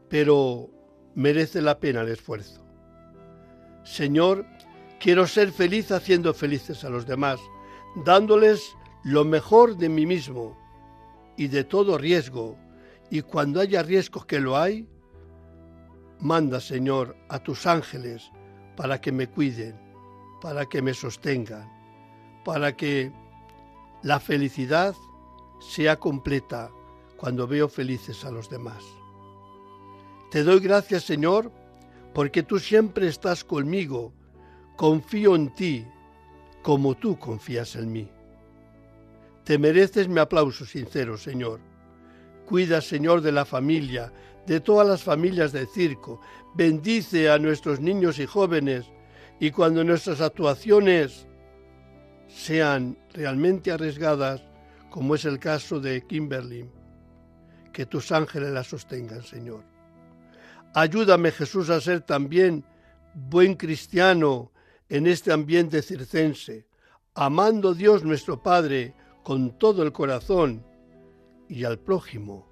[0.09, 0.69] pero
[1.15, 2.65] merece la pena el esfuerzo.
[3.85, 4.45] Señor,
[4.99, 7.39] quiero ser feliz haciendo felices a los demás,
[8.03, 10.57] dándoles lo mejor de mí mismo
[11.37, 12.57] y de todo riesgo,
[13.09, 14.85] y cuando haya riesgos que lo hay,
[16.19, 18.32] manda, Señor, a tus ángeles
[18.75, 19.75] para que me cuiden,
[20.41, 21.69] para que me sostengan,
[22.43, 23.12] para que
[24.03, 24.95] la felicidad
[25.60, 26.69] sea completa
[27.17, 28.84] cuando veo felices a los demás.
[30.32, 31.51] Te doy gracias, Señor,
[32.13, 34.13] porque tú siempre estás conmigo.
[34.75, 35.86] Confío en ti
[36.62, 38.12] como tú confías en mí.
[39.43, 41.60] Te mereces mi aplauso sincero, Señor.
[42.45, 44.12] Cuida, Señor, de la familia,
[44.47, 46.19] de todas las familias del circo.
[46.55, 48.86] Bendice a nuestros niños y jóvenes
[49.39, 51.27] y cuando nuestras actuaciones
[52.27, 54.41] sean realmente arriesgadas,
[54.89, 56.65] como es el caso de Kimberly,
[57.73, 59.63] que tus ángeles la sostengan, Señor.
[60.73, 62.65] Ayúdame, Jesús, a ser también
[63.13, 64.51] buen cristiano
[64.89, 66.65] en este ambiente circense,
[67.13, 70.65] amando a Dios nuestro Padre con todo el corazón
[71.49, 72.47] y al prójimo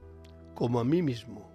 [0.54, 1.55] como a mí mismo.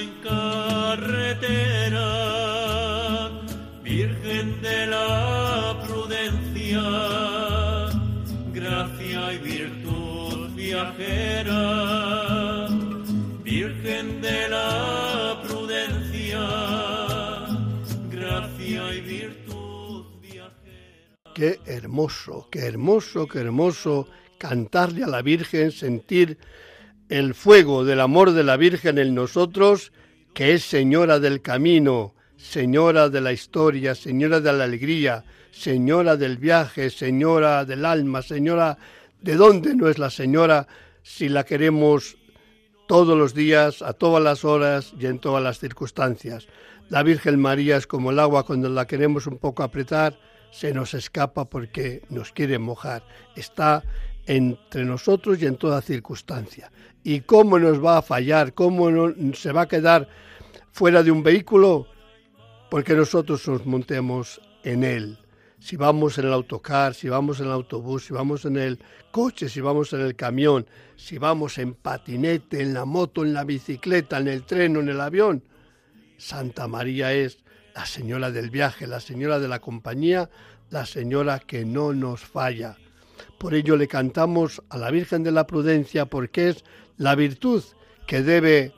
[0.00, 2.00] en carretera,
[3.82, 6.82] Virgen de la prudencia,
[8.52, 12.68] gracia y virtud viajera,
[13.42, 16.46] Virgen de la prudencia,
[18.10, 21.32] gracia y virtud viajera.
[21.34, 24.08] Qué hermoso, qué hermoso, qué hermoso
[24.38, 26.38] cantarle a la Virgen, sentir
[27.10, 29.92] el fuego del amor de la Virgen en nosotros,
[30.32, 36.38] que es Señora del camino, Señora de la historia, Señora de la alegría, Señora del
[36.38, 38.78] viaje, Señora del alma, Señora
[39.20, 40.68] de dónde no es la Señora
[41.02, 42.16] si la queremos
[42.86, 46.46] todos los días, a todas las horas y en todas las circunstancias.
[46.90, 50.16] La Virgen María es como el agua cuando la queremos un poco apretar,
[50.52, 53.02] se nos escapa porque nos quiere mojar.
[53.34, 53.82] Está
[54.30, 56.70] entre nosotros y en toda circunstancia.
[57.02, 58.54] ¿Y cómo nos va a fallar?
[58.54, 60.08] ¿Cómo se va a quedar
[60.70, 61.88] fuera de un vehículo?
[62.70, 65.18] Porque nosotros nos montemos en él.
[65.58, 68.78] si vamos en el autocar, si vamos en el autobús, si vamos en el
[69.10, 70.64] coche, si vamos en el camión,
[70.96, 74.90] si vamos en patinete, en la moto, en la bicicleta, en el tren o en
[74.90, 75.42] el avión.
[76.18, 77.38] Santa María es
[77.74, 80.30] la señora del viaje, la señora de la compañía,
[80.70, 82.76] la señora que no nos falla.
[83.38, 86.64] Por ello le cantamos a la Virgen de la Prudencia porque es
[86.96, 87.62] la virtud
[88.06, 88.72] que debe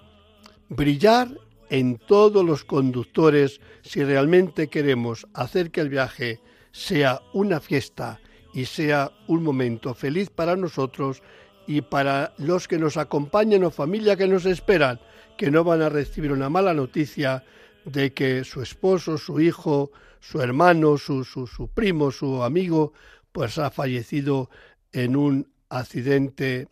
[0.69, 1.29] brillar
[1.71, 8.21] en todos los conductores si realmente queremos hacer que el viaje sea una fiesta
[8.53, 11.23] y sea un momento feliz para nosotros
[11.67, 15.01] y para los que nos acompañan o familia que nos esperan,
[15.39, 17.45] que no van a recibir una mala noticia
[17.85, 22.93] de que su esposo, su hijo, su hermano, su, su, su primo, su amigo,
[23.33, 24.51] pues ha fallecido
[24.93, 26.69] en un accidente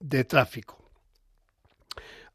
[0.00, 0.78] de tráfico.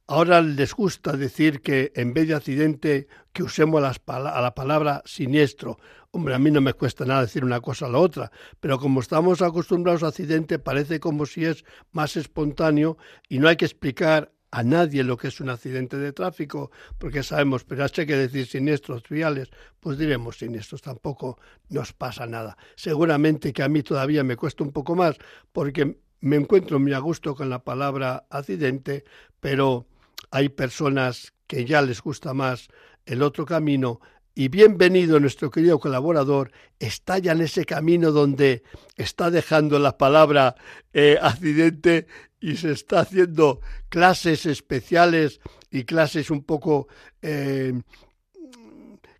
[0.09, 5.77] Ahora les gusta decir que en vez de accidente que usemos a la palabra siniestro.
[6.11, 9.01] Hombre, a mí no me cuesta nada decir una cosa a la otra, pero como
[9.01, 14.31] estamos acostumbrados a accidente, parece como si es más espontáneo y no hay que explicar
[14.51, 18.47] a nadie lo que es un accidente de tráfico, porque sabemos, pero hay que decir
[18.47, 22.57] siniestros viales, pues diremos siniestros, tampoco nos pasa nada.
[22.75, 25.17] Seguramente que a mí todavía me cuesta un poco más,
[25.51, 29.03] porque me encuentro muy a gusto con la palabra accidente,
[29.39, 29.85] pero
[30.31, 32.69] hay personas que ya les gusta más
[33.05, 33.99] el otro camino
[34.37, 38.61] y bienvenido nuestro querido colaborador, está ya en ese camino donde
[38.95, 40.53] está dejando la palabra
[40.93, 42.05] eh, accidente
[42.39, 45.39] y se está haciendo clases especiales
[45.71, 46.87] y clases un poco
[47.21, 47.73] eh,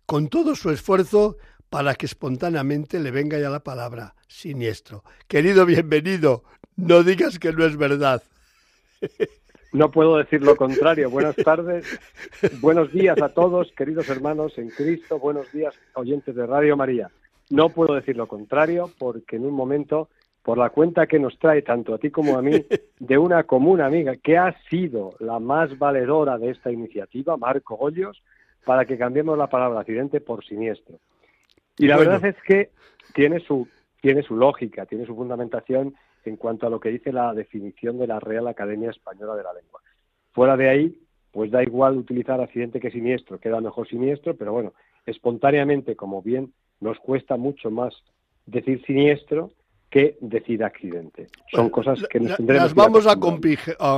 [0.06, 1.36] con todo su esfuerzo
[1.68, 5.04] para que espontáneamente le venga ya la palabra siniestro.
[5.26, 6.44] Querido bienvenido,
[6.76, 8.22] no digas que no es verdad.
[9.72, 11.10] No puedo decir lo contrario.
[11.10, 11.84] Buenas tardes,
[12.60, 17.10] buenos días a todos, queridos hermanos en Cristo, buenos días, oyentes de Radio María.
[17.50, 20.08] No puedo decir lo contrario porque en un momento,
[20.42, 22.52] por la cuenta que nos trae tanto a ti como a mí,
[22.98, 28.22] de una común amiga que ha sido la más valedora de esta iniciativa, Marco Hoyos,
[28.64, 30.98] para que cambiemos la palabra accidente por siniestro.
[31.78, 32.70] Y la verdad es que
[33.14, 33.68] tiene su,
[34.00, 38.06] tiene su lógica, tiene su fundamentación en cuanto a lo que dice la definición de
[38.06, 39.80] la Real Academia Española de la Lengua.
[40.32, 40.98] Fuera de ahí,
[41.30, 44.72] pues da igual utilizar accidente que siniestro, queda mejor siniestro, pero bueno,
[45.06, 47.94] espontáneamente, como bien nos cuesta mucho más
[48.46, 49.50] decir siniestro,
[49.90, 51.28] que decir accidente.
[51.50, 53.12] Son cosas que nos tendremos Las vamos a,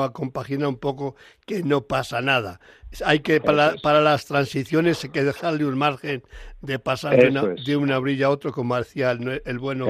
[0.04, 2.60] a, compaginar un poco que no pasa nada.
[3.04, 6.22] Hay que, para, para las transiciones, hay que dejarle un margen
[6.60, 9.86] de pasar de una, de una, brilla a otro, como decía el, el bueno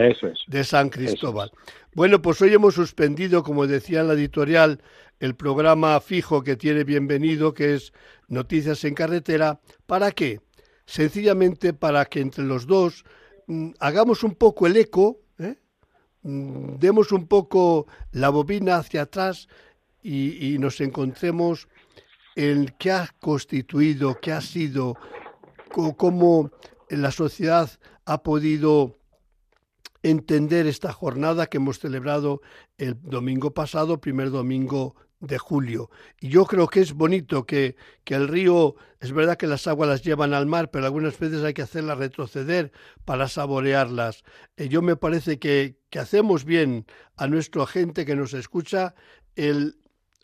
[0.47, 1.51] de San Cristóbal.
[1.95, 4.81] Bueno, pues hoy hemos suspendido, como decía en la editorial,
[5.19, 7.93] el programa fijo que tiene bienvenido, que es
[8.29, 9.61] Noticias en Carretera.
[9.87, 10.41] ¿Para qué?
[10.87, 13.05] Sencillamente para que entre los dos
[13.47, 15.19] mm, hagamos un poco el eco
[16.23, 19.49] demos un poco la bobina hacia atrás
[20.03, 21.69] y, nos encontremos
[22.37, 24.97] en qué ha constituido, qué ha sido,
[25.97, 26.51] cómo
[26.89, 27.71] la sociedad
[28.05, 28.97] ha podido
[30.03, 32.41] entender esta jornada que hemos celebrado
[32.79, 35.91] el domingo pasado, primer domingo de julio.
[36.19, 39.89] Y yo creo que es bonito que, que, el río, es verdad que las aguas
[39.89, 42.73] las llevan al mar, pero algunas veces hay que hacerlas retroceder
[43.05, 44.25] para saborearlas.
[44.57, 48.95] Eh, yo me parece que, que hacemos bien a nuestro agente que nos escucha
[49.37, 49.77] el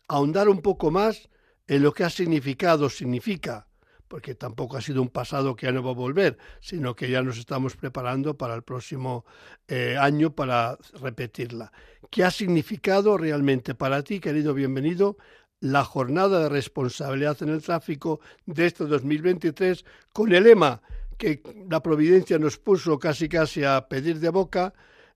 [0.07, 1.29] ahondar un poco más
[1.67, 3.67] en lo que ha significado, significa
[4.07, 7.21] porque tampoco ha sido un pasado que ya no va a volver, sino que ya
[7.21, 9.25] nos estamos preparando para el próximo
[9.67, 11.71] eh, año para repetirla.
[12.09, 15.17] ¿Qué ha significado realmente para ti, querido bienvenido,
[15.59, 20.81] la jornada de responsabilidad en el tráfico de este 2023 con el lema
[21.17, 24.73] que la providencia nos puso casi casi a pedir de boca,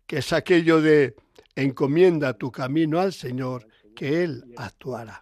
[0.08, 1.16] que es aquello de
[1.56, 5.22] encomienda tu camino al Señor, que Él actuará.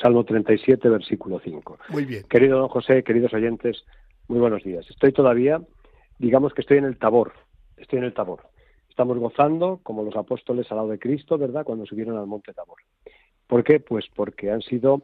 [0.00, 1.78] Salmo 37, versículo 5.
[1.90, 2.24] Muy bien.
[2.28, 3.84] Querido don José, queridos oyentes,
[4.28, 4.84] muy buenos días.
[4.90, 5.60] Estoy todavía,
[6.18, 7.32] digamos que estoy en el tabor,
[7.76, 8.40] estoy en el tabor.
[8.90, 12.78] Estamos gozando como los apóstoles al lado de Cristo, ¿verdad?, cuando subieron al monte Tabor.
[13.46, 13.78] ¿Por qué?
[13.78, 15.02] Pues porque han sido,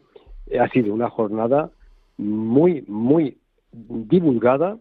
[0.59, 1.71] ha sido una jornada
[2.17, 3.37] muy, muy
[3.71, 4.79] divulgada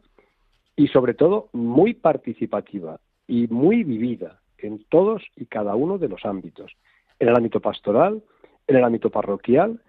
[0.75, 6.25] y sobre todo muy participativa y muy vivida en todos y cada uno de los
[6.25, 6.71] ámbitos.
[7.19, 8.23] En el ámbito pastoral,
[8.67, 9.81] en el ámbito parroquial,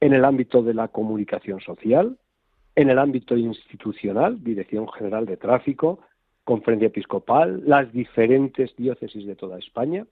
[0.00, 2.18] en el ámbito de la comunicación social,
[2.76, 6.00] en el ámbito institucional, Dirección General de Tráfico,
[6.44, 10.06] Conferencia Episcopal, las diferentes diócesis de toda España,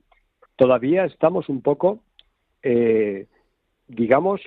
[0.56, 2.00] todavía estamos un poco,
[2.62, 3.26] eh,
[3.88, 4.40] digamos,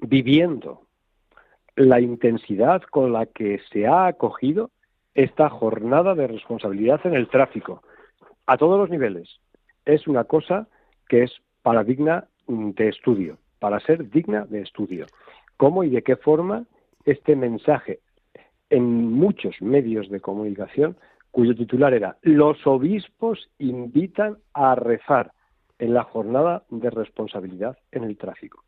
[0.00, 0.82] viviendo
[1.76, 4.70] la intensidad con la que se ha acogido
[5.14, 7.82] esta jornada de responsabilidad en el tráfico,
[8.46, 9.40] a todos los niveles.
[9.84, 10.68] Es una cosa
[11.08, 15.06] que es para digna de estudio, para ser digna de estudio.
[15.56, 16.66] ¿Cómo y de qué forma
[17.06, 18.00] este mensaje
[18.68, 20.98] en muchos medios de comunicación,
[21.30, 25.32] cuyo titular era Los obispos invitan a rezar
[25.78, 28.62] en la jornada de responsabilidad en el tráfico?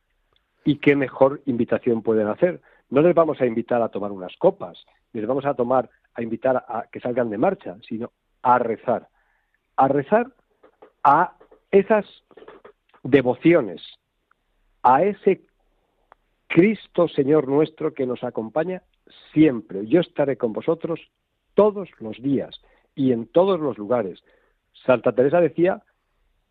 [0.65, 2.63] ¿Y qué mejor invitación pueden hacer?
[2.89, 4.83] No les vamos a invitar a tomar unas copas,
[5.13, 9.09] les vamos a tomar a invitar a que salgan de marcha, sino a rezar.
[9.77, 10.29] A rezar
[11.05, 11.37] a
[11.71, 12.07] esas
[13.03, 13.83] devociones,
[14.87, 15.41] a ese
[16.47, 18.83] Cristo Señor nuestro que nos acompaña
[19.33, 19.85] siempre.
[19.89, 21.01] Yo estaré con vosotros
[21.55, 22.61] todos los días
[22.95, 24.23] y en todos los lugares.
[24.85, 25.83] Santa Teresa decía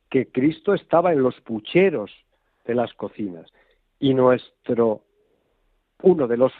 [0.09, 2.11] que Cristo estaba en los pucheros
[2.65, 3.49] de las cocinas
[3.99, 5.03] y nuestro
[6.01, 6.51] uno de los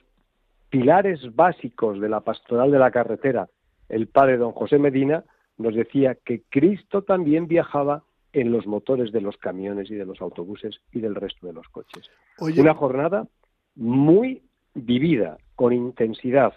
[0.70, 3.50] pilares básicos de la pastoral de la carretera,
[3.90, 5.26] el padre don José Medina,
[5.58, 8.04] nos decía que Cristo también viajaba
[8.36, 11.70] en los motores de los camiones y de los autobuses y del resto de los
[11.70, 12.12] coches.
[12.40, 13.28] Una jornada
[13.76, 16.54] muy vivida, con intensidad.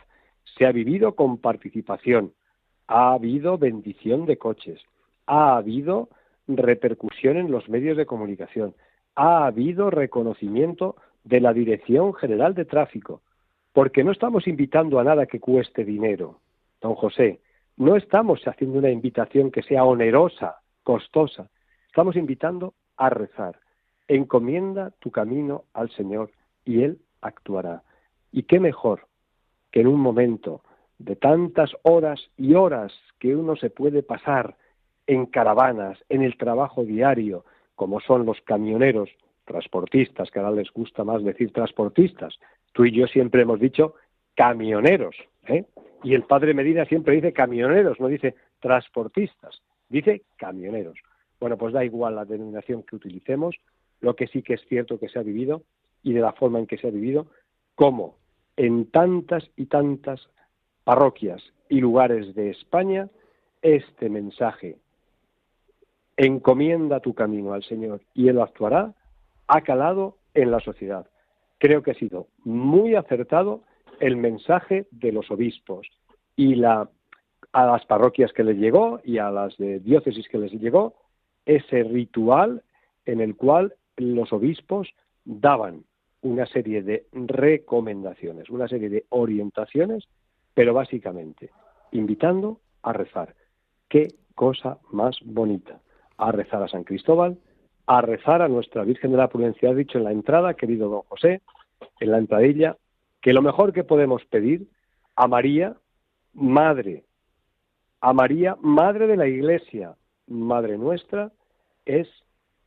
[0.56, 2.32] Se ha vivido con participación.
[2.88, 4.80] Ha habido bendición de coches.
[5.26, 6.08] Ha habido
[6.48, 8.74] repercusión en los medios de comunicación.
[9.14, 13.22] Ha habido reconocimiento de la Dirección General de Tráfico
[13.72, 16.40] porque no estamos invitando a nada que cueste dinero,
[16.80, 17.38] don José.
[17.76, 21.48] No estamos haciendo una invitación que sea onerosa, costosa.
[21.88, 23.58] Estamos invitando a rezar.
[24.06, 26.30] Encomienda tu camino al Señor
[26.64, 27.82] y Él actuará.
[28.32, 29.06] Y qué mejor
[29.70, 30.62] que en un momento
[30.98, 34.56] de tantas horas y horas que uno se puede pasar
[35.06, 39.10] en caravanas, en el trabajo diario, como son los camioneros,
[39.44, 42.38] transportistas, que ahora les gusta más decir transportistas,
[42.72, 43.94] Tú y yo siempre hemos dicho
[44.36, 45.16] camioneros,
[45.48, 45.64] ¿eh?
[46.04, 50.96] y el padre Medina siempre dice camioneros, no dice transportistas, dice camioneros.
[51.40, 53.56] Bueno, pues da igual la denominación que utilicemos,
[54.00, 55.62] lo que sí que es cierto que se ha vivido
[56.02, 57.26] y de la forma en que se ha vivido,
[57.74, 58.16] como
[58.56, 60.28] en tantas y tantas
[60.84, 63.08] parroquias y lugares de España,
[63.62, 64.78] este mensaje,
[66.16, 68.94] encomienda tu camino al Señor y Él actuará,
[69.46, 71.06] ha calado en la sociedad.
[71.58, 73.62] Creo que ha sido muy acertado
[74.00, 75.88] el mensaje de los obispos
[76.36, 76.88] y la,
[77.52, 80.94] a las parroquias que les llegó y a las de diócesis que les llegó
[81.48, 82.62] ese ritual
[83.06, 84.88] en el cual los obispos
[85.24, 85.82] daban
[86.20, 90.04] una serie de recomendaciones, una serie de orientaciones,
[90.54, 91.50] pero básicamente
[91.92, 93.34] invitando a rezar.
[93.88, 95.80] Qué cosa más bonita.
[96.18, 97.38] A rezar a San Cristóbal,
[97.86, 99.70] a rezar a nuestra Virgen de la Prudencia.
[99.70, 101.40] Ha dicho en la entrada, querido don José,
[102.00, 102.76] en la entradilla,
[103.22, 104.68] que lo mejor que podemos pedir
[105.16, 105.76] a María,
[106.34, 107.04] Madre,
[108.00, 109.94] a María, Madre de la Iglesia,
[110.26, 111.32] Madre nuestra,
[111.88, 112.06] es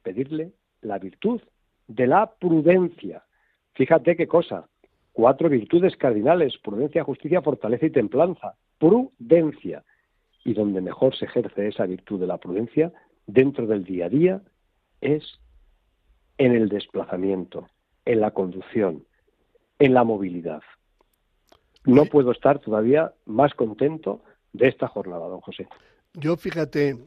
[0.02, 0.52] pedirle
[0.82, 1.42] la virtud
[1.88, 3.24] de la prudencia.
[3.74, 4.68] Fíjate qué cosa.
[5.14, 8.56] Cuatro virtudes cardinales, prudencia, justicia, fortaleza y templanza.
[8.78, 9.84] Prudencia.
[10.44, 12.92] Y donde mejor se ejerce esa virtud de la prudencia,
[13.28, 14.42] dentro del día a día,
[15.00, 15.24] es
[16.38, 17.70] en el desplazamiento,
[18.06, 19.06] en la conducción,
[19.78, 20.64] en la movilidad.
[21.86, 25.68] No puedo estar todavía más contento de esta jornada, don José.
[26.14, 26.98] Yo fíjate,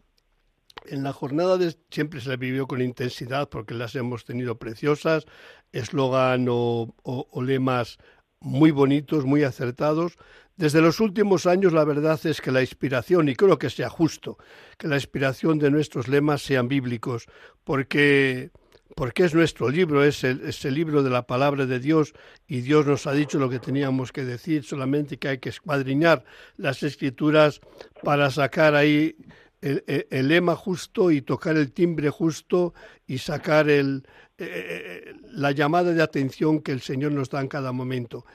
[0.87, 5.27] en la jornada de, siempre se vivió con intensidad porque las hemos tenido preciosas,
[5.73, 6.95] eslogan o,
[7.43, 7.99] lemas
[8.41, 10.17] muy bonitos, muy acertados.
[10.57, 14.39] Desde los últimos años la verdad es que la inspiración, y creo que sea justo,
[14.79, 17.27] que la inspiración de nuestros lemas sean bíblicos,
[17.65, 18.51] porque
[18.95, 20.41] porque es nuestro libro, es el,
[20.75, 22.15] libro de la palabra de Dios
[22.47, 26.25] y Dios nos ha dicho lo que teníamos que decir, solamente que hay que escuadriñar
[26.57, 27.61] las escrituras
[28.03, 29.17] para sacar ahí
[29.65, 32.75] el, el, lema justo y tocar el timbre justo
[33.07, 34.07] y sacar el,
[34.37, 38.27] eh, eh, la llamada de atención que el Señor nos da en cada momento.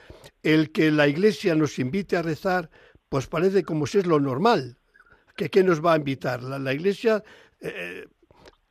[0.41, 2.69] El que la Iglesia nos invite a rezar,
[3.09, 4.77] pues parece como si es lo normal.
[5.35, 6.41] ¿Que ¿Qué nos va a invitar?
[6.43, 7.23] La, la Iglesia...
[7.61, 8.05] Eh,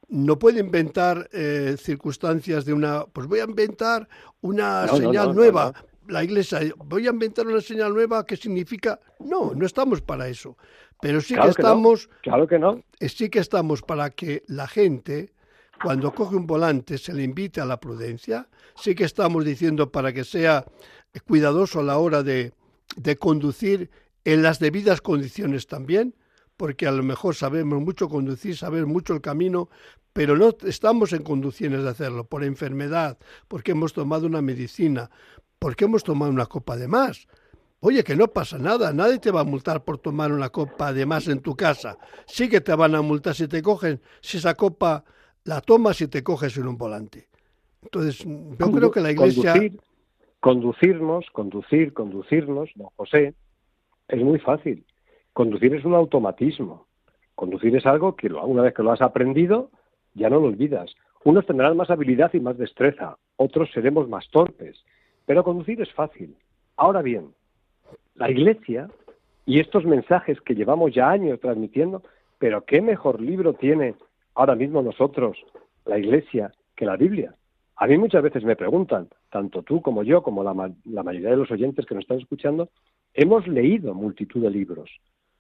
[0.08, 4.08] no puede inventar eh, circunstancias de una, pues voy a inventar
[4.40, 5.74] una señal nueva.
[6.08, 10.56] La iglesia, voy a inventar una señal nueva que significa, no, no estamos para eso.
[11.00, 12.82] Pero sí que estamos, claro que no.
[12.98, 15.32] Eh, sí que estamos para que la gente,
[15.82, 18.48] cuando coge un volante, se le invite a la prudencia.
[18.74, 20.64] Sí que estamos diciendo para que sea
[21.26, 22.52] cuidadoso a la hora de,
[22.96, 23.90] de conducir
[24.24, 26.14] en las debidas condiciones también
[26.58, 29.70] porque a lo mejor sabemos mucho conducir, saber mucho el camino,
[30.12, 35.08] pero no estamos en condiciones de hacerlo por enfermedad, porque hemos tomado una medicina,
[35.58, 37.26] porque hemos tomado una copa de más.
[37.80, 41.06] Oye, que no pasa nada, nadie te va a multar por tomar una copa de
[41.06, 41.96] más en tu casa.
[42.26, 45.04] Sí que te van a multar si te cogen, si esa copa
[45.44, 47.28] la tomas y te coges en un volante.
[47.82, 49.52] Entonces, yo creo que la Iglesia...
[49.52, 49.80] Conducir,
[50.40, 53.34] conducirnos, conducir, conducirnos, don José,
[54.08, 54.84] es muy fácil.
[55.32, 56.88] Conducir es un automatismo.
[57.36, 59.70] Conducir es algo que una vez que lo has aprendido,
[60.14, 60.90] ya no lo olvidas.
[61.24, 64.76] Unos tendrán más habilidad y más destreza, otros seremos más torpes,
[65.28, 66.34] pero conducir es fácil.
[66.78, 67.34] Ahora bien,
[68.14, 68.88] la Iglesia
[69.44, 72.02] y estos mensajes que llevamos ya años transmitiendo,
[72.38, 73.94] pero ¿qué mejor libro tiene
[74.34, 75.36] ahora mismo nosotros,
[75.84, 77.34] la Iglesia, que la Biblia?
[77.76, 81.36] A mí muchas veces me preguntan, tanto tú como yo, como la, la mayoría de
[81.36, 82.70] los oyentes que nos están escuchando,
[83.12, 84.90] hemos leído multitud de libros,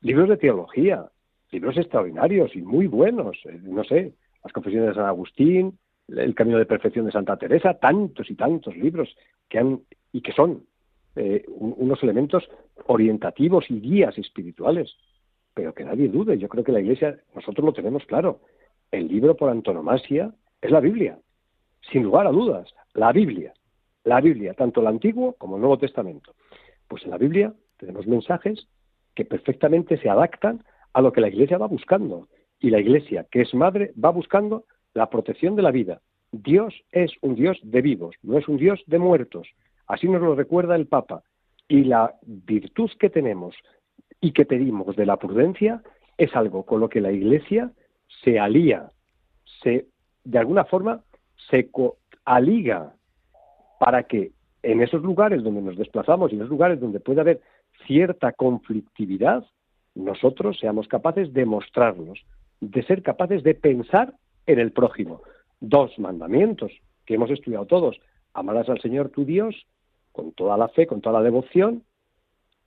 [0.02, 1.06] libros de teología,
[1.50, 4.12] libros extraordinarios y muy buenos, eh, no sé,
[4.44, 5.78] las confesiones de San Agustín,
[6.08, 9.14] el camino de perfección de Santa Teresa, tantos y tantos libros
[9.48, 9.80] que han
[10.12, 10.64] y que son
[11.16, 12.48] eh, unos elementos
[12.86, 14.94] orientativos y guías espirituales.
[15.54, 18.40] Pero que nadie dude, yo creo que la Iglesia, nosotros lo tenemos claro,
[18.90, 20.32] el libro por antonomasia
[20.62, 21.18] es la Biblia,
[21.92, 23.52] sin lugar a dudas, la Biblia,
[24.04, 26.34] la Biblia, tanto el Antiguo como el Nuevo Testamento.
[26.86, 28.66] Pues en la Biblia tenemos mensajes
[29.14, 32.28] que perfectamente se adaptan a lo que la Iglesia va buscando.
[32.60, 34.64] Y la Iglesia, que es madre, va buscando
[34.98, 36.00] la protección de la vida.
[36.32, 39.48] Dios es un Dios de vivos, no es un Dios de muertos.
[39.86, 41.22] Así nos lo recuerda el Papa.
[41.68, 43.54] Y la virtud que tenemos
[44.20, 45.82] y que pedimos de la prudencia
[46.18, 47.70] es algo con lo que la Iglesia
[48.22, 48.90] se alía,
[49.62, 49.86] se,
[50.24, 51.02] de alguna forma,
[51.48, 51.70] se
[52.24, 52.94] aliga
[53.78, 54.32] para que
[54.62, 57.40] en esos lugares donde nos desplazamos y en esos lugares donde puede haber
[57.86, 59.44] cierta conflictividad,
[59.94, 62.20] nosotros seamos capaces de mostrarnos,
[62.60, 64.14] de ser capaces de pensar
[64.48, 65.22] en el prójimo.
[65.60, 66.72] Dos mandamientos
[67.06, 68.00] que hemos estudiado todos.
[68.34, 69.54] Amarás al Señor tu Dios
[70.12, 71.84] con toda la fe, con toda la devoción,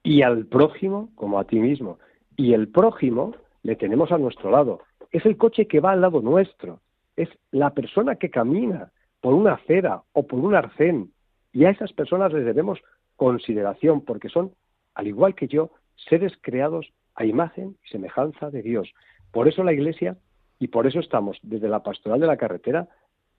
[0.04, 2.00] y al prójimo como a ti mismo.
[2.38, 4.82] Y el prójimo le tenemos a nuestro lado.
[5.12, 6.80] Es el coche que va al lado nuestro.
[7.18, 11.12] Es la persona que camina por una acera o por un arcén.
[11.52, 12.80] Y a esas personas les debemos
[13.16, 14.54] consideración porque son,
[14.96, 15.72] al igual que yo,
[16.10, 18.94] seres creados a imagen y semejanza de Dios.
[19.32, 20.18] Por eso la Iglesia
[20.62, 22.88] y por eso estamos desde la pastoral de la carretera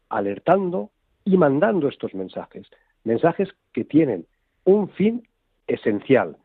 [0.08, 0.90] alertando
[1.24, 2.66] y mandando estos mensajes.
[3.04, 4.26] Mensajes que tienen
[4.64, 5.28] un fin
[5.68, 6.36] esencial,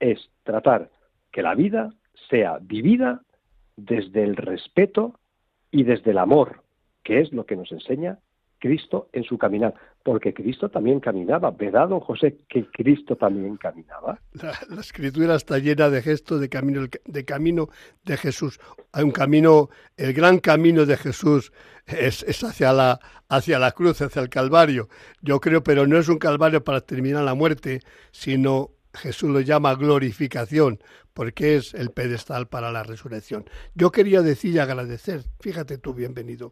[0.00, 0.90] es tratar
[1.30, 1.94] que la vida
[2.28, 3.22] sea vivida
[3.76, 5.20] desde el respeto
[5.70, 6.64] y desde el amor,
[7.04, 8.18] que es lo que nos enseña
[8.64, 11.50] Cristo en su caminar, porque Cristo también caminaba.
[11.50, 14.18] ¿Verdad, don José, que Cristo también caminaba?
[14.32, 17.68] La, escritura está llena de gestos de camino, de camino
[18.04, 18.58] de Jesús.
[18.92, 21.52] Hay un camino, el gran camino de Jesús
[21.86, 22.98] es, es, hacia, la,
[23.28, 24.88] hacia la cruz, hacia el Calvario.
[25.20, 27.80] Yo creo, pero no es un Calvario para terminar la muerte,
[28.12, 30.78] sino Jesús lo llama glorificación,
[31.12, 33.44] porque es el pedestal para la resurrección.
[33.74, 36.50] Yo quería decir y agradecer, fíjate tú, bienvenido,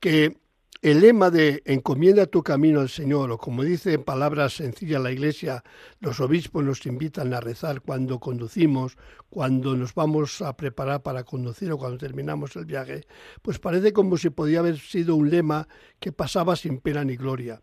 [0.00, 0.36] que
[0.82, 5.12] el lema de encomienda tu camino al Señor, o como dice en palabras sencillas la
[5.12, 5.62] Iglesia,
[5.98, 8.96] los obispos nos invitan a rezar cuando conducimos,
[9.28, 13.06] cuando nos vamos a preparar para conducir o cuando terminamos el viaje,
[13.42, 15.68] pues parece como si podía haber sido un lema
[15.98, 17.60] que pasaba sin pena ni gloria.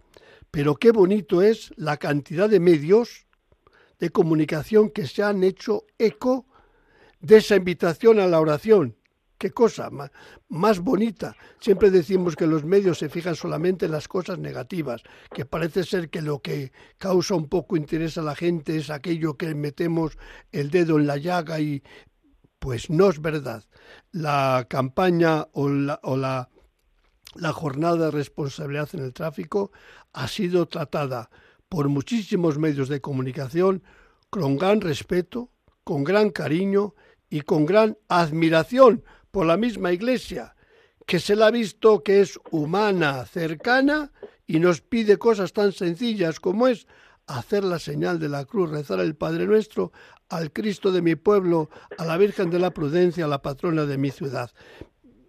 [0.52, 3.26] Pero qué bonito es la cantidad de medios
[3.98, 6.46] de comunicación que se han hecho eco
[7.20, 8.96] de esa invitación a la oración
[9.38, 9.90] qué cosa
[10.50, 11.36] más, bonita.
[11.60, 16.10] Siempre decimos que los medios se fijan solamente en las cosas negativas, que parece ser
[16.10, 20.18] que lo que causa un poco interés a la gente es aquello que metemos
[20.52, 21.84] el dedo en la llaga y
[22.60, 23.64] pues no es verdad.
[24.12, 26.50] La campaña o la, o la,
[27.36, 29.72] la jornada de responsabilidad en el tráfico
[30.14, 31.30] ha sido tratada
[31.70, 33.84] por muchísimos medios de comunicación
[34.30, 35.52] con gran respeto,
[35.84, 36.96] con gran cariño
[37.30, 39.04] y con gran admiración
[39.38, 40.56] por la misma Iglesia,
[41.06, 44.12] que se la ha visto que es humana, cercana
[44.48, 46.88] y nos pide cosas tan sencillas como es
[47.28, 49.92] hacer la señal de la cruz, rezar el Padre Nuestro,
[50.28, 51.70] al Cristo de mi pueblo,
[52.00, 54.50] a la Virgen de la Prudencia, a la patrona de mi ciudad.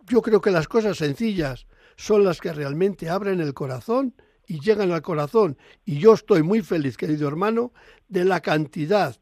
[0.07, 1.67] Yo creo que las cosas sencillas
[1.99, 4.15] son las que realmente abren el corazón
[4.47, 5.59] y llegan al corazón.
[5.85, 7.75] Y yo estoy muy feliz, querido hermano,
[8.09, 9.21] de la cantidad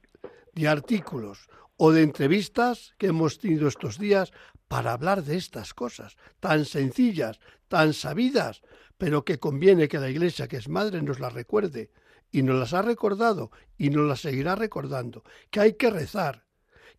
[0.55, 4.33] de artículos o de entrevistas que hemos tenido estos días
[4.69, 8.63] para hablar de estas cosas tan sencillas, tan sabidas,
[8.99, 11.91] pero que conviene que la Iglesia, que es madre, nos las recuerde.
[12.33, 15.23] Y nos las ha recordado y nos las seguirá recordando.
[15.51, 16.45] Que hay que rezar,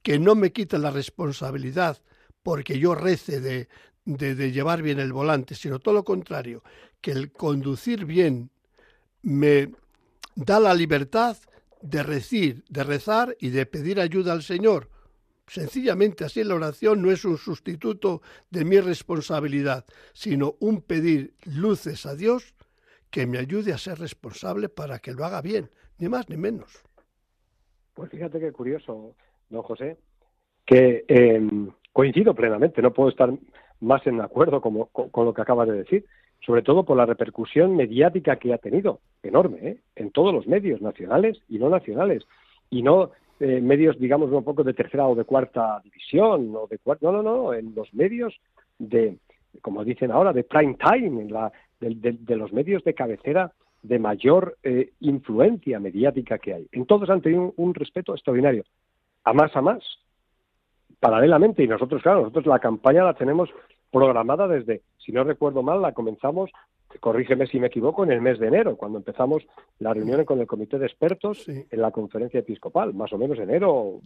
[0.02, 2.02] que no me quite la responsabilidad
[2.42, 3.68] porque yo rece de,
[4.06, 6.64] de, de llevar bien el volante, sino todo lo contrario,
[7.02, 8.50] que el conducir bien
[9.22, 9.74] me
[10.36, 11.38] da la libertad
[11.82, 14.90] de recir, de rezar y de pedir ayuda al Señor.
[15.48, 18.22] Sencillamente así la oración no es un sustituto
[18.52, 22.54] de mi responsabilidad, sino un pedir luces a Dios
[23.10, 25.70] que me ayude a ser responsable para que lo haga bien,
[26.00, 26.84] ni más ni menos.
[27.94, 29.16] Pues fíjate qué curioso,
[29.50, 29.98] don José,
[30.66, 33.34] que em, coincido plenamente, no puedo estar
[33.80, 36.06] más en acuerdo con, con, lo que acaba de decir,
[36.46, 39.78] sobre todo por la repercusión mediática que ha tenido, enorme, ¿eh?
[39.96, 42.24] en todos los medios nacionales y no nacionales,
[42.70, 46.80] y no eh, medios, digamos, un poco de tercera o de cuarta división, o de
[47.02, 48.36] no, no, no, en los medios
[48.80, 49.18] de,
[49.62, 53.52] como dicen ahora, de prime time, en la, de, los medios de cabecera
[53.84, 56.68] de mayor eh, influencia mediática que hay.
[56.72, 58.64] En todos han tenido un, respeto extraordinario,
[59.24, 59.84] a más a más,
[61.00, 63.50] paralelamente, y nosotros, claro, nosotros la campaña la tenemos
[63.92, 66.52] programada desde, si no recuerdo mal, la comenzamos
[67.00, 69.46] corrígeme si me equivoco, en el mes de enero, cuando empezamos
[69.80, 74.02] la reunión con el comité de expertos en la conferencia episcopal, más o menos enero.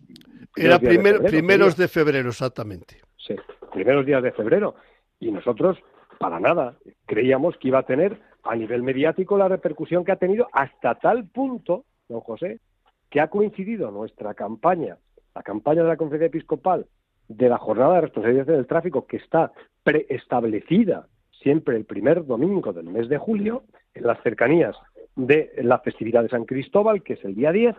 [0.56, 2.98] Era primeros de febrero, exactamente.
[3.18, 3.36] Sí,
[3.72, 4.76] primeros días de febrero.
[5.20, 5.78] Y nosotros,
[6.20, 10.48] para nada, creíamos que iba a tener a nivel mediático la repercusión que ha tenido
[10.52, 12.60] hasta tal punto, don José,
[13.10, 14.98] que ha coincidido nuestra campaña,
[15.36, 16.88] la campaña de la conferencia episcopal,
[17.28, 19.52] de la jornada de responsabilidad del tráfico que está
[19.84, 23.64] preestablecida siempre el primer domingo del mes de julio,
[23.94, 24.76] en las cercanías
[25.16, 27.76] de la festividad de San Cristóbal, que es el día 10,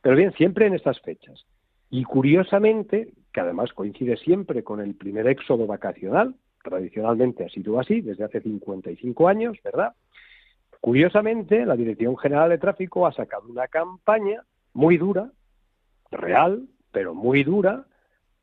[0.00, 1.46] pero bien, siempre en estas fechas.
[1.90, 8.00] Y curiosamente, que además coincide siempre con el primer éxodo vacacional, tradicionalmente ha sido así
[8.00, 9.94] desde hace 55 años, ¿verdad?
[10.80, 15.30] Curiosamente, la Dirección General de Tráfico ha sacado una campaña muy dura,
[16.10, 17.86] real, pero muy dura,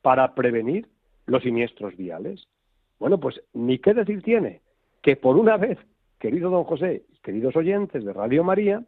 [0.02, 0.88] para prevenir
[1.28, 2.48] los siniestros viales.
[3.02, 4.62] Bueno, pues ni qué decir tiene
[5.02, 5.80] que por una vez,
[6.20, 8.84] querido don José queridos oyentes de Radio María,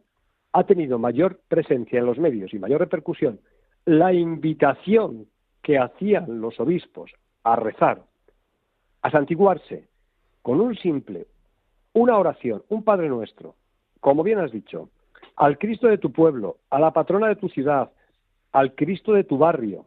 [0.52, 3.40] ha tenido mayor presencia en los medios y mayor repercusión
[3.86, 5.26] la invitación
[5.62, 7.10] que hacían los obispos
[7.42, 8.04] a rezar,
[9.02, 9.88] a santiguarse,
[10.42, 11.26] con un simple,
[11.92, 13.56] una oración, un Padre Nuestro,
[13.98, 14.90] como bien has dicho,
[15.34, 17.90] al Cristo de tu pueblo, a la patrona de tu ciudad,
[18.52, 19.86] al Cristo de tu barrio,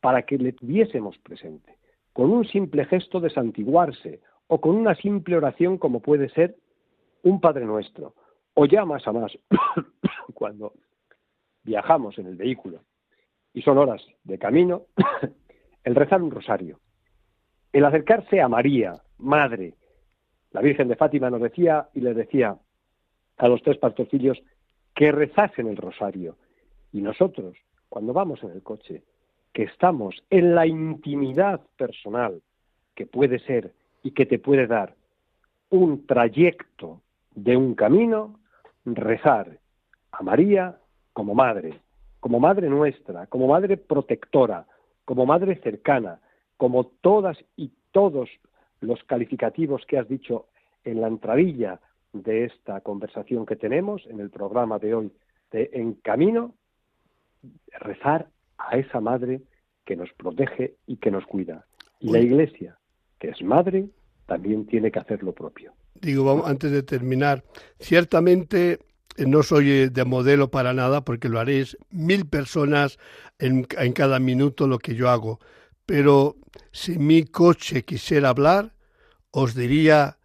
[0.00, 1.77] para que le tuviésemos presente
[2.18, 6.56] con un simple gesto de santiguarse o con una simple oración como puede ser
[7.22, 8.14] un Padre Nuestro,
[8.54, 9.38] o ya más a más,
[10.34, 10.72] cuando
[11.62, 12.80] viajamos en el vehículo
[13.54, 14.86] y son horas de camino,
[15.84, 16.80] el rezar un rosario,
[17.72, 19.74] el acercarse a María, Madre.
[20.50, 22.58] La Virgen de Fátima nos decía y les decía
[23.36, 24.42] a los tres pastorcillos
[24.92, 26.36] que rezasen el rosario.
[26.90, 27.56] Y nosotros,
[27.88, 29.04] cuando vamos en el coche,
[29.52, 32.42] que estamos en la intimidad personal
[32.94, 33.72] que puede ser
[34.02, 34.94] y que te puede dar
[35.70, 37.00] un trayecto
[37.34, 38.38] de un camino,
[38.84, 39.58] rezar
[40.12, 40.78] a María
[41.12, 41.80] como madre,
[42.20, 44.66] como madre nuestra, como madre protectora,
[45.04, 46.20] como madre cercana,
[46.56, 48.28] como todas y todos
[48.80, 50.46] los calificativos que has dicho
[50.84, 51.80] en la entradilla
[52.12, 55.12] de esta conversación que tenemos en el programa de hoy
[55.50, 56.54] de En Camino,
[57.80, 58.28] rezar
[58.58, 59.42] a esa madre
[59.84, 61.66] que nos protege y que nos cuida.
[62.00, 62.78] Y la Iglesia,
[63.18, 63.88] que es madre,
[64.26, 65.72] también tiene que hacer lo propio.
[65.94, 67.42] Digo, vamos, antes de terminar,
[67.80, 68.80] ciertamente
[69.16, 72.98] eh, no soy eh, de modelo para nada porque lo haréis mil personas
[73.38, 75.40] en, en cada minuto lo que yo hago.
[75.86, 76.36] Pero
[76.70, 78.74] si mi coche quisiera hablar,
[79.30, 80.18] os diría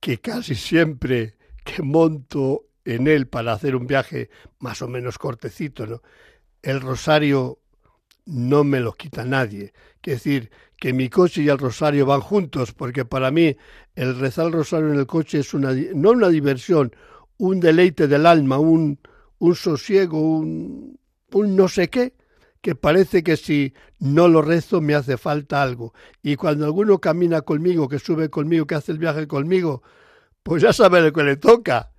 [0.00, 5.86] que casi siempre que monto en él para hacer un viaje más o menos cortecito,
[5.86, 6.00] ¿no?
[6.66, 7.60] El rosario
[8.24, 9.72] no me lo quita nadie.
[10.02, 13.56] Es decir, que mi coche y el rosario van juntos, porque para mí
[13.94, 16.94] el rezar el rosario en el coche es una, no una diversión,
[17.38, 18.98] un deleite del alma, un,
[19.38, 20.98] un sosiego, un,
[21.32, 22.14] un no sé qué,
[22.60, 25.94] que parece que si no lo rezo me hace falta algo.
[26.20, 29.82] Y cuando alguno camina conmigo, que sube conmigo, que hace el viaje conmigo,
[30.42, 31.92] pues ya sabe lo que le toca.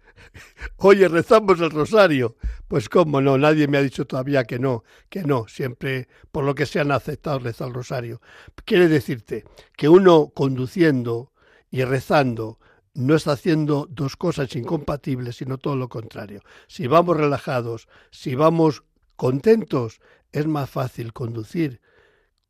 [0.78, 2.36] Oye, rezamos el rosario.
[2.68, 6.54] Pues cómo no, nadie me ha dicho todavía que no, que no, siempre por lo
[6.56, 8.22] que se han aceptado rezar el rosario.
[8.66, 9.46] Quiere decirte
[9.76, 11.32] que uno conduciendo
[11.70, 12.60] y rezando
[12.94, 16.42] no está haciendo dos cosas incompatibles, sino todo lo contrario.
[16.68, 18.84] Si vamos relajados, si vamos
[19.16, 20.02] contentos,
[20.32, 21.82] es más fácil conducir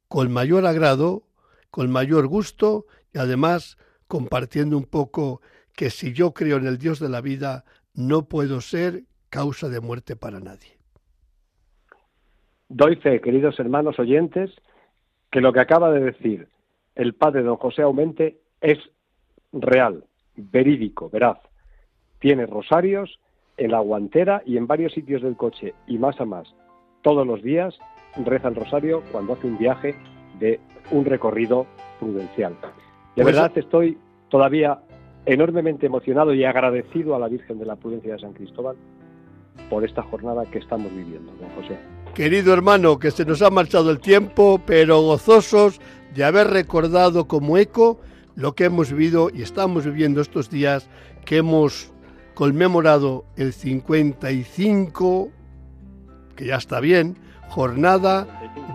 [0.07, 1.28] con mayor agrado,
[1.70, 5.41] con mayor gusto y además compartiendo un poco
[5.78, 7.63] que si yo creo en el Dios de la vida,
[7.93, 10.75] no puedo ser causa de muerte para nadie.
[12.67, 14.49] Doy fe, queridos hermanos oyentes,
[15.32, 16.49] que lo que acaba de decir
[16.95, 18.80] el padre don José Aumente es
[19.53, 20.03] real,
[20.36, 21.38] verídico, veraz.
[22.19, 23.19] Tiene rosarios
[23.57, 26.47] en la guantera y en varios sitios del coche y más a más,
[27.03, 27.78] todos los días,
[28.25, 29.95] reza el rosario cuando hace un viaje
[30.39, 30.59] de
[30.89, 31.67] un recorrido
[31.99, 32.53] prudencial.
[33.15, 33.95] De Pues- verdad estoy
[34.30, 34.80] todavía
[35.28, 38.78] enormemente emocionado y agradecido a la Virgen de la Prudencia de San Cristóbal
[39.69, 41.78] por esta jornada que estamos viviendo, don José.
[42.15, 45.82] Querido hermano, que se nos ha marchado el tiempo, pero gozosos
[46.15, 47.99] de haber recordado como eco
[48.36, 50.89] lo que hemos vivido y estamos viviendo estos días
[51.25, 51.91] que hemos
[52.34, 55.30] conmemorado el 55,
[56.38, 57.17] que ya está bien,
[57.49, 58.28] jornada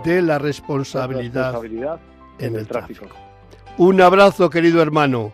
[0.05, 2.01] de la responsabilidad Responsabilidad
[2.39, 3.07] en el tráfico.
[3.79, 5.33] Un abrazo, querido hermano.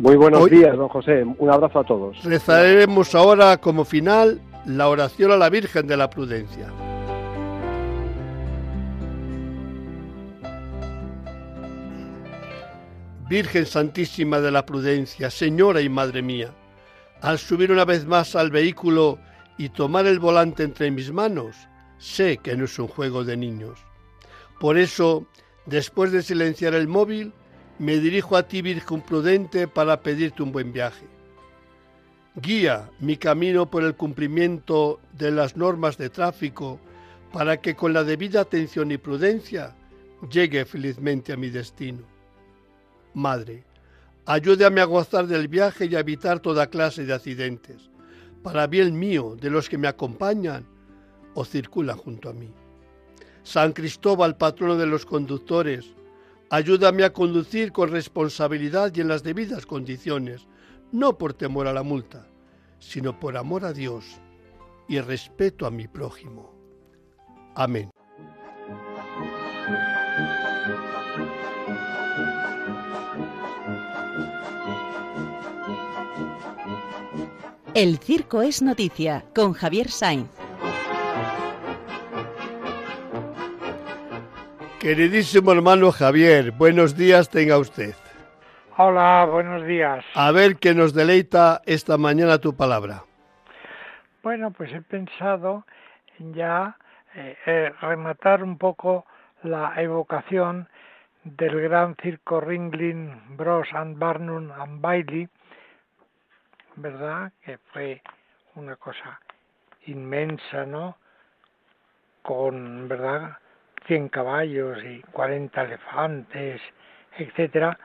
[0.00, 1.24] Muy buenos Hoy- días, don José.
[1.36, 2.24] Un abrazo a todos.
[2.24, 6.68] Rezaremos ahora como final la oración a la Virgen de la Prudencia.
[13.28, 16.52] Virgen Santísima de la Prudencia, Señora y Madre mía,
[17.20, 19.18] al subir una vez más al vehículo
[19.56, 21.56] y tomar el volante entre mis manos,
[21.98, 23.78] sé que no es un juego de niños.
[24.58, 25.26] Por eso,
[25.66, 27.32] después de silenciar el móvil,
[27.80, 31.06] me dirijo a ti, Virgen Prudente, para pedirte un buen viaje.
[32.36, 36.78] Guía mi camino por el cumplimiento de las normas de tráfico
[37.32, 39.74] para que con la debida atención y prudencia
[40.30, 42.02] llegue felizmente a mi destino.
[43.14, 43.64] Madre,
[44.26, 47.88] ayúdame a gozar del viaje y a evitar toda clase de accidentes,
[48.42, 50.66] para bien mío, de los que me acompañan
[51.32, 52.52] o circulan junto a mí.
[53.42, 55.94] San Cristóbal, patrono de los conductores,
[56.50, 60.46] ayúdame a conducir con responsabilidad y en las debidas condiciones,
[60.92, 62.26] no por temor a la multa,
[62.80, 64.04] sino por amor a Dios
[64.88, 66.52] y respeto a mi prójimo.
[67.54, 67.90] Amén.
[77.74, 80.39] El circo es noticia con Javier Sainz.
[84.80, 87.94] Queridísimo hermano Javier, buenos días tenga usted.
[88.78, 90.02] Hola, buenos días.
[90.14, 93.04] A ver qué nos deleita esta mañana tu palabra.
[94.22, 95.66] Bueno, pues he pensado
[96.18, 96.78] en ya
[97.14, 99.04] eh, eh, rematar un poco
[99.42, 100.66] la evocación
[101.24, 105.28] del gran circo Ringling Bros and Barnum and Bailey,
[106.76, 107.32] ¿verdad?
[107.44, 108.00] Que fue
[108.54, 109.20] una cosa
[109.84, 110.96] inmensa, ¿no?
[112.22, 113.36] Con, ¿verdad?
[113.90, 116.60] 100 caballos y 40 elefantes,
[117.18, 117.76] etcétera,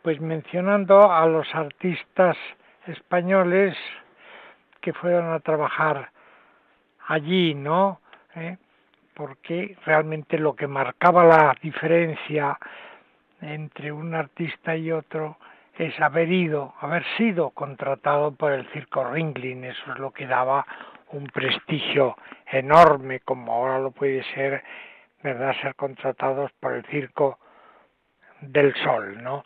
[0.00, 2.38] pues mencionando a los artistas
[2.86, 3.76] españoles
[4.80, 6.08] que fueron a trabajar
[7.06, 8.00] allí, ¿no?
[8.34, 8.56] ¿Eh?
[9.12, 12.58] Porque realmente lo que marcaba la diferencia
[13.42, 15.36] entre un artista y otro
[15.76, 20.66] es haber ido, haber sido contratado por el circo Ringling, eso es lo que daba
[21.10, 22.16] un prestigio
[22.50, 24.62] enorme, como ahora lo puede ser,
[25.22, 27.38] ¿verdad?, ser contratados por el circo
[28.40, 29.42] del sol, ¿no?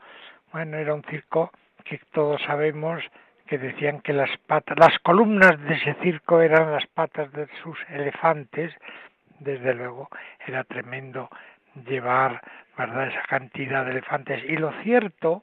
[0.52, 1.50] Bueno, era un circo
[1.84, 3.02] que todos sabemos
[3.46, 7.78] que decían que las patas, las columnas de ese circo eran las patas de sus
[7.90, 8.74] elefantes,
[9.38, 10.08] desde luego
[10.46, 11.28] era tremendo
[11.86, 12.40] llevar,
[12.76, 14.42] ¿verdad?, esa cantidad de elefantes.
[14.44, 15.42] Y lo cierto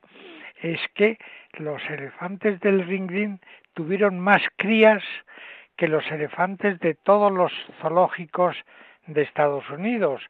[0.61, 1.17] es que
[1.53, 3.39] los elefantes del Ringling
[3.73, 5.03] tuvieron más crías
[5.77, 8.55] que los elefantes de todos los zoológicos
[9.07, 10.21] de Estados Unidos.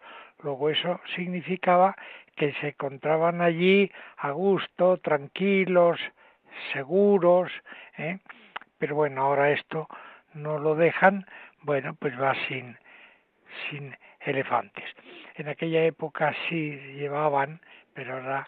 [0.41, 1.95] Luego eso significaba
[2.36, 5.99] que se encontraban allí a gusto, tranquilos,
[6.74, 7.51] seguros,
[7.97, 8.19] ¿eh?
[8.78, 9.88] pero bueno, ahora esto
[10.34, 11.26] no lo dejan,
[11.61, 12.78] bueno, pues va sin,
[13.69, 14.86] sin elefantes.
[15.36, 17.59] En aquella época sí llevaban,
[17.93, 18.47] pero ahora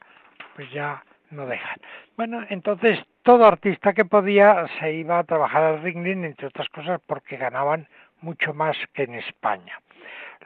[0.55, 1.77] pues ya no dejan.
[2.17, 7.01] Bueno, entonces todo artista que podía se iba a trabajar al Ringling, entre otras cosas
[7.05, 7.87] porque ganaban
[8.21, 9.79] mucho más que en España.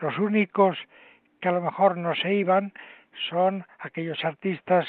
[0.02, 0.78] Los únicos
[1.40, 2.74] que a lo mejor no se iban
[3.30, 4.88] son aquellos artistas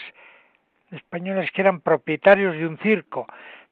[0.91, 3.27] españoles que eran propietarios de un circo.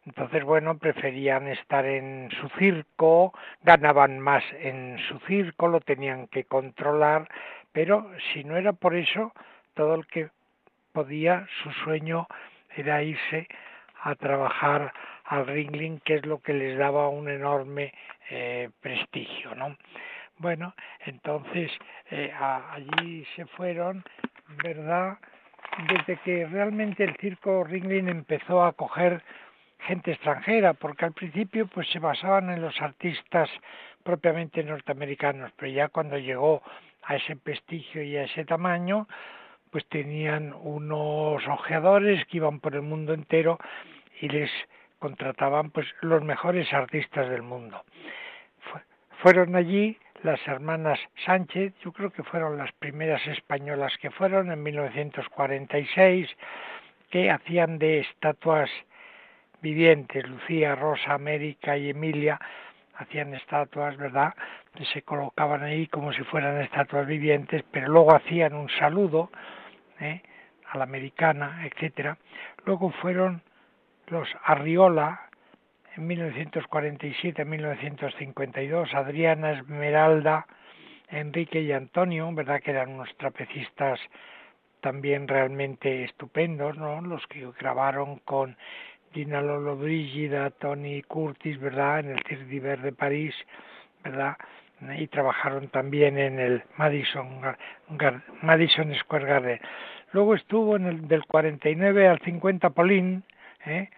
[0.07, 6.45] Entonces, bueno, preferían estar en su circo, ganaban más en su circo, lo tenían que
[6.45, 7.29] controlar,
[7.73, 9.33] pero si no era por eso,
[9.75, 10.31] todo el que
[10.93, 12.27] podía, su sueño
[12.75, 13.49] era irse
[14.03, 14.93] a trabajar
[15.25, 17.93] al Ringling, que es lo que les daba un enorme
[18.31, 19.77] eh, prestigio, ¿no?
[20.39, 20.73] Bueno,
[21.05, 21.71] entonces
[22.11, 24.05] eh, allí se fueron,
[24.63, 25.19] ¿verdad?
[25.89, 29.23] Desde que realmente el circo Ringling empezó a coger
[29.81, 33.51] gente extranjera, porque al principio pues se basaban en los artistas
[34.05, 36.63] propiamente norteamericanos, pero ya cuando llegó
[37.03, 39.09] a ese prestigio y a ese tamaño,
[39.71, 43.59] pues tenían unos ojeadores que iban por el mundo entero
[44.21, 44.51] y les
[44.99, 47.83] contrataban pues los mejores artistas del mundo.
[49.21, 54.63] fueron allí las hermanas Sánchez, yo creo que fueron las primeras españolas que fueron en
[54.63, 56.29] 1946,
[57.11, 58.71] que hacían de estatuas
[59.61, 62.39] vivientes, Lucía, Rosa, América y Emilia,
[62.97, 64.35] hacían estatuas, ¿verdad?
[64.93, 69.31] Se colocaban ahí como si fueran estatuas vivientes, pero luego hacían un saludo
[70.01, 70.23] ¿eh?
[70.71, 72.19] a la americana, etcétera.
[72.65, 73.43] Luego fueron
[74.09, 75.28] los Arriola,
[75.99, 80.47] en 1947-1952, Adriana, Esmeralda,
[81.11, 82.63] Enrique y Antonio, ¿verdad?
[82.63, 84.01] Que eran unos trapecistas
[84.81, 87.01] también realmente estupendos, ¿no?
[87.01, 88.57] Los que grabaron con
[89.13, 91.99] Gina Lolo Brígida, Tony Curtis, ¿verdad?
[92.01, 93.35] En el Cirque de París,
[94.05, 94.37] ¿verdad?
[94.97, 97.41] Y trabajaron también en el Madison,
[98.43, 99.59] Madison Square Garden.
[100.13, 103.25] Luego estuvo en el del 49 al 50 Pauline,
[103.67, 103.91] ¿eh?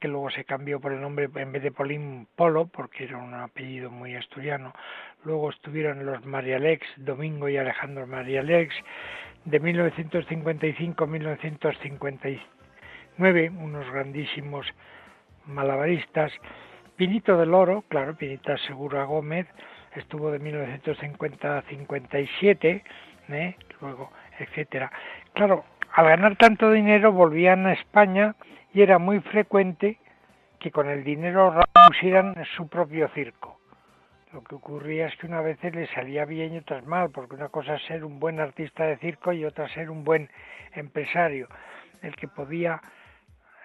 [0.00, 3.34] Que luego se cambió por el nombre en vez de Polín Polo, porque era un
[3.34, 4.72] apellido muy asturiano.
[5.24, 8.74] Luego estuvieron los Marialex, Domingo y Alejandro Marialex,
[9.44, 14.66] de 1955 a 1959, unos grandísimos
[15.46, 16.32] malabaristas.
[16.96, 19.46] Pinito del Oro, claro, Pinita Segura Gómez,
[19.94, 22.84] estuvo de 1950 a 57,
[23.30, 23.56] ¿eh?
[23.80, 24.92] luego, etcétera.
[25.32, 28.34] Claro, al ganar tanto dinero volvían a España
[28.72, 29.98] y era muy frecuente
[30.58, 31.54] que con el dinero
[31.88, 33.58] pusieran su propio circo.
[34.32, 37.48] Lo que ocurría es que una vez les salía bien y otras mal, porque una
[37.48, 40.30] cosa es ser un buen artista de circo y otra ser un buen
[40.72, 41.48] empresario.
[42.02, 42.80] El que podía,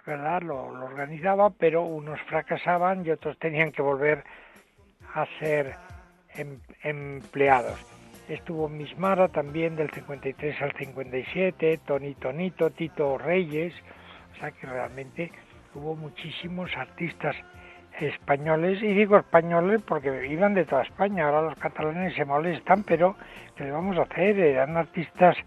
[0.07, 0.41] ¿verdad?
[0.41, 4.23] Lo, lo organizaba, pero unos fracasaban y otros tenían que volver
[5.13, 5.75] a ser
[6.33, 7.79] em, empleados.
[8.27, 13.73] Estuvo Mismara también del 53 al 57, Tony Tonito, Tito Reyes,
[14.35, 15.31] o sea que realmente
[15.73, 17.35] hubo muchísimos artistas
[17.99, 23.15] españoles, y digo españoles porque iban de toda España, ahora los catalanes se molestan, pero
[23.55, 24.37] ¿qué le vamos a hacer?
[24.37, 25.37] Eran artistas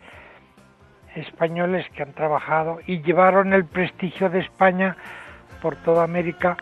[1.14, 4.97] españoles que han trabajado y llevaron el prestigio de España
[5.61, 6.57] por toda América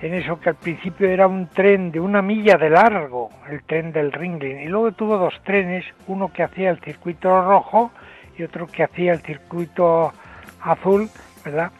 [0.00, 3.92] en eso que al principio era un tren de una milla de largo, el tren
[3.92, 7.90] del Ringling, y luego tuvo dos trenes, uno que hacía el circuito rojo
[8.36, 10.12] y otro que hacía el circuito
[10.60, 11.08] azul,
[11.46, 11.70] ¿verdad?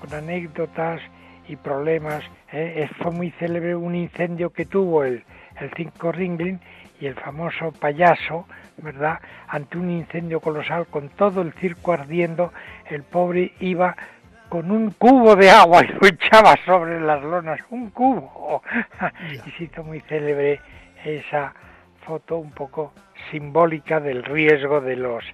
[0.00, 1.00] Con anécdotas
[1.48, 2.24] y problemas.
[2.52, 2.88] ¿eh?
[2.98, 5.22] Fue muy célebre un incendio que tuvo el,
[5.60, 6.60] el 5 Ringling
[7.00, 8.46] y el famoso payaso,
[8.78, 9.20] ¿verdad?
[9.46, 12.52] Ante un incendio colosal con todo el circo ardiendo,
[12.90, 13.96] el pobre iba
[14.48, 18.62] con un cubo de agua y lo echaba sobre las lonas, un cubo.
[19.46, 20.60] y se hizo muy célebre
[21.04, 21.54] esa
[22.04, 22.92] foto un poco
[23.30, 25.24] simbólica del riesgo de los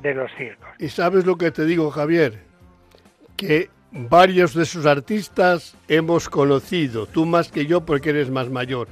[0.00, 0.68] de los circos.
[0.78, 2.47] Y sabes lo que te digo, Javier,
[3.38, 8.88] que varios de sus artistas hemos conocido, tú más que yo porque eres más mayor,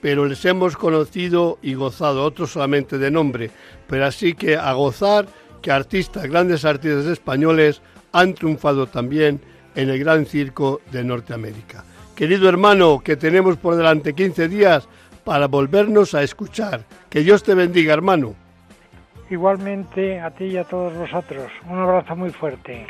[0.00, 3.50] pero les hemos conocido y gozado, otros solamente de nombre,
[3.88, 5.26] pero así que a gozar
[5.62, 7.80] que artistas, grandes artistas españoles
[8.12, 9.40] han triunfado también
[9.74, 11.82] en el gran circo de Norteamérica.
[12.14, 14.88] Querido hermano, que tenemos por delante 15 días
[15.24, 16.84] para volvernos a escuchar.
[17.10, 18.36] Que Dios te bendiga, hermano.
[19.28, 21.50] Igualmente a ti y a todos vosotros.
[21.68, 22.86] Un abrazo muy fuerte.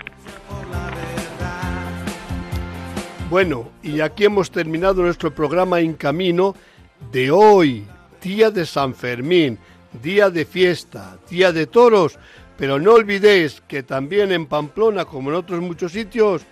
[3.31, 6.55] Bueno, y aquí hemos terminado nuestro programa en camino
[7.11, 7.87] de hoy,
[8.23, 9.59] día de San Fermín,
[10.03, 12.19] día de fiesta, día de toros,
[12.57, 16.43] pero no olvidéis que también en Pamplona, como en otros muchos sitios,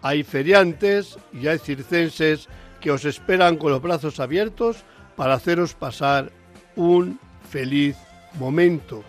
[0.00, 2.48] hay feriantes y hay circenses
[2.80, 4.84] que os esperan con los brazos abiertos
[5.16, 6.30] para haceros pasar
[6.76, 7.18] un
[7.50, 7.96] feliz
[8.38, 9.04] momento,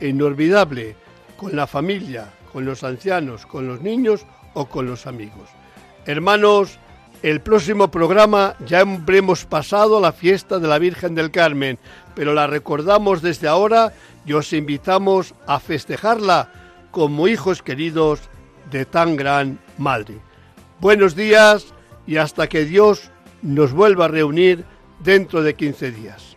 [0.00, 0.96] inolvidable,
[1.36, 5.48] con la familia, con los ancianos, con los niños o con los amigos.
[6.06, 6.78] Hermanos,
[7.22, 11.78] el próximo programa ya habremos pasado la fiesta de la Virgen del Carmen,
[12.14, 13.92] pero la recordamos desde ahora
[14.24, 16.50] y os invitamos a festejarla
[16.90, 18.20] como hijos queridos
[18.70, 20.16] de tan gran madre.
[20.80, 21.74] Buenos días
[22.06, 23.10] y hasta que Dios
[23.42, 24.64] nos vuelva a reunir
[25.00, 26.36] dentro de 15 días.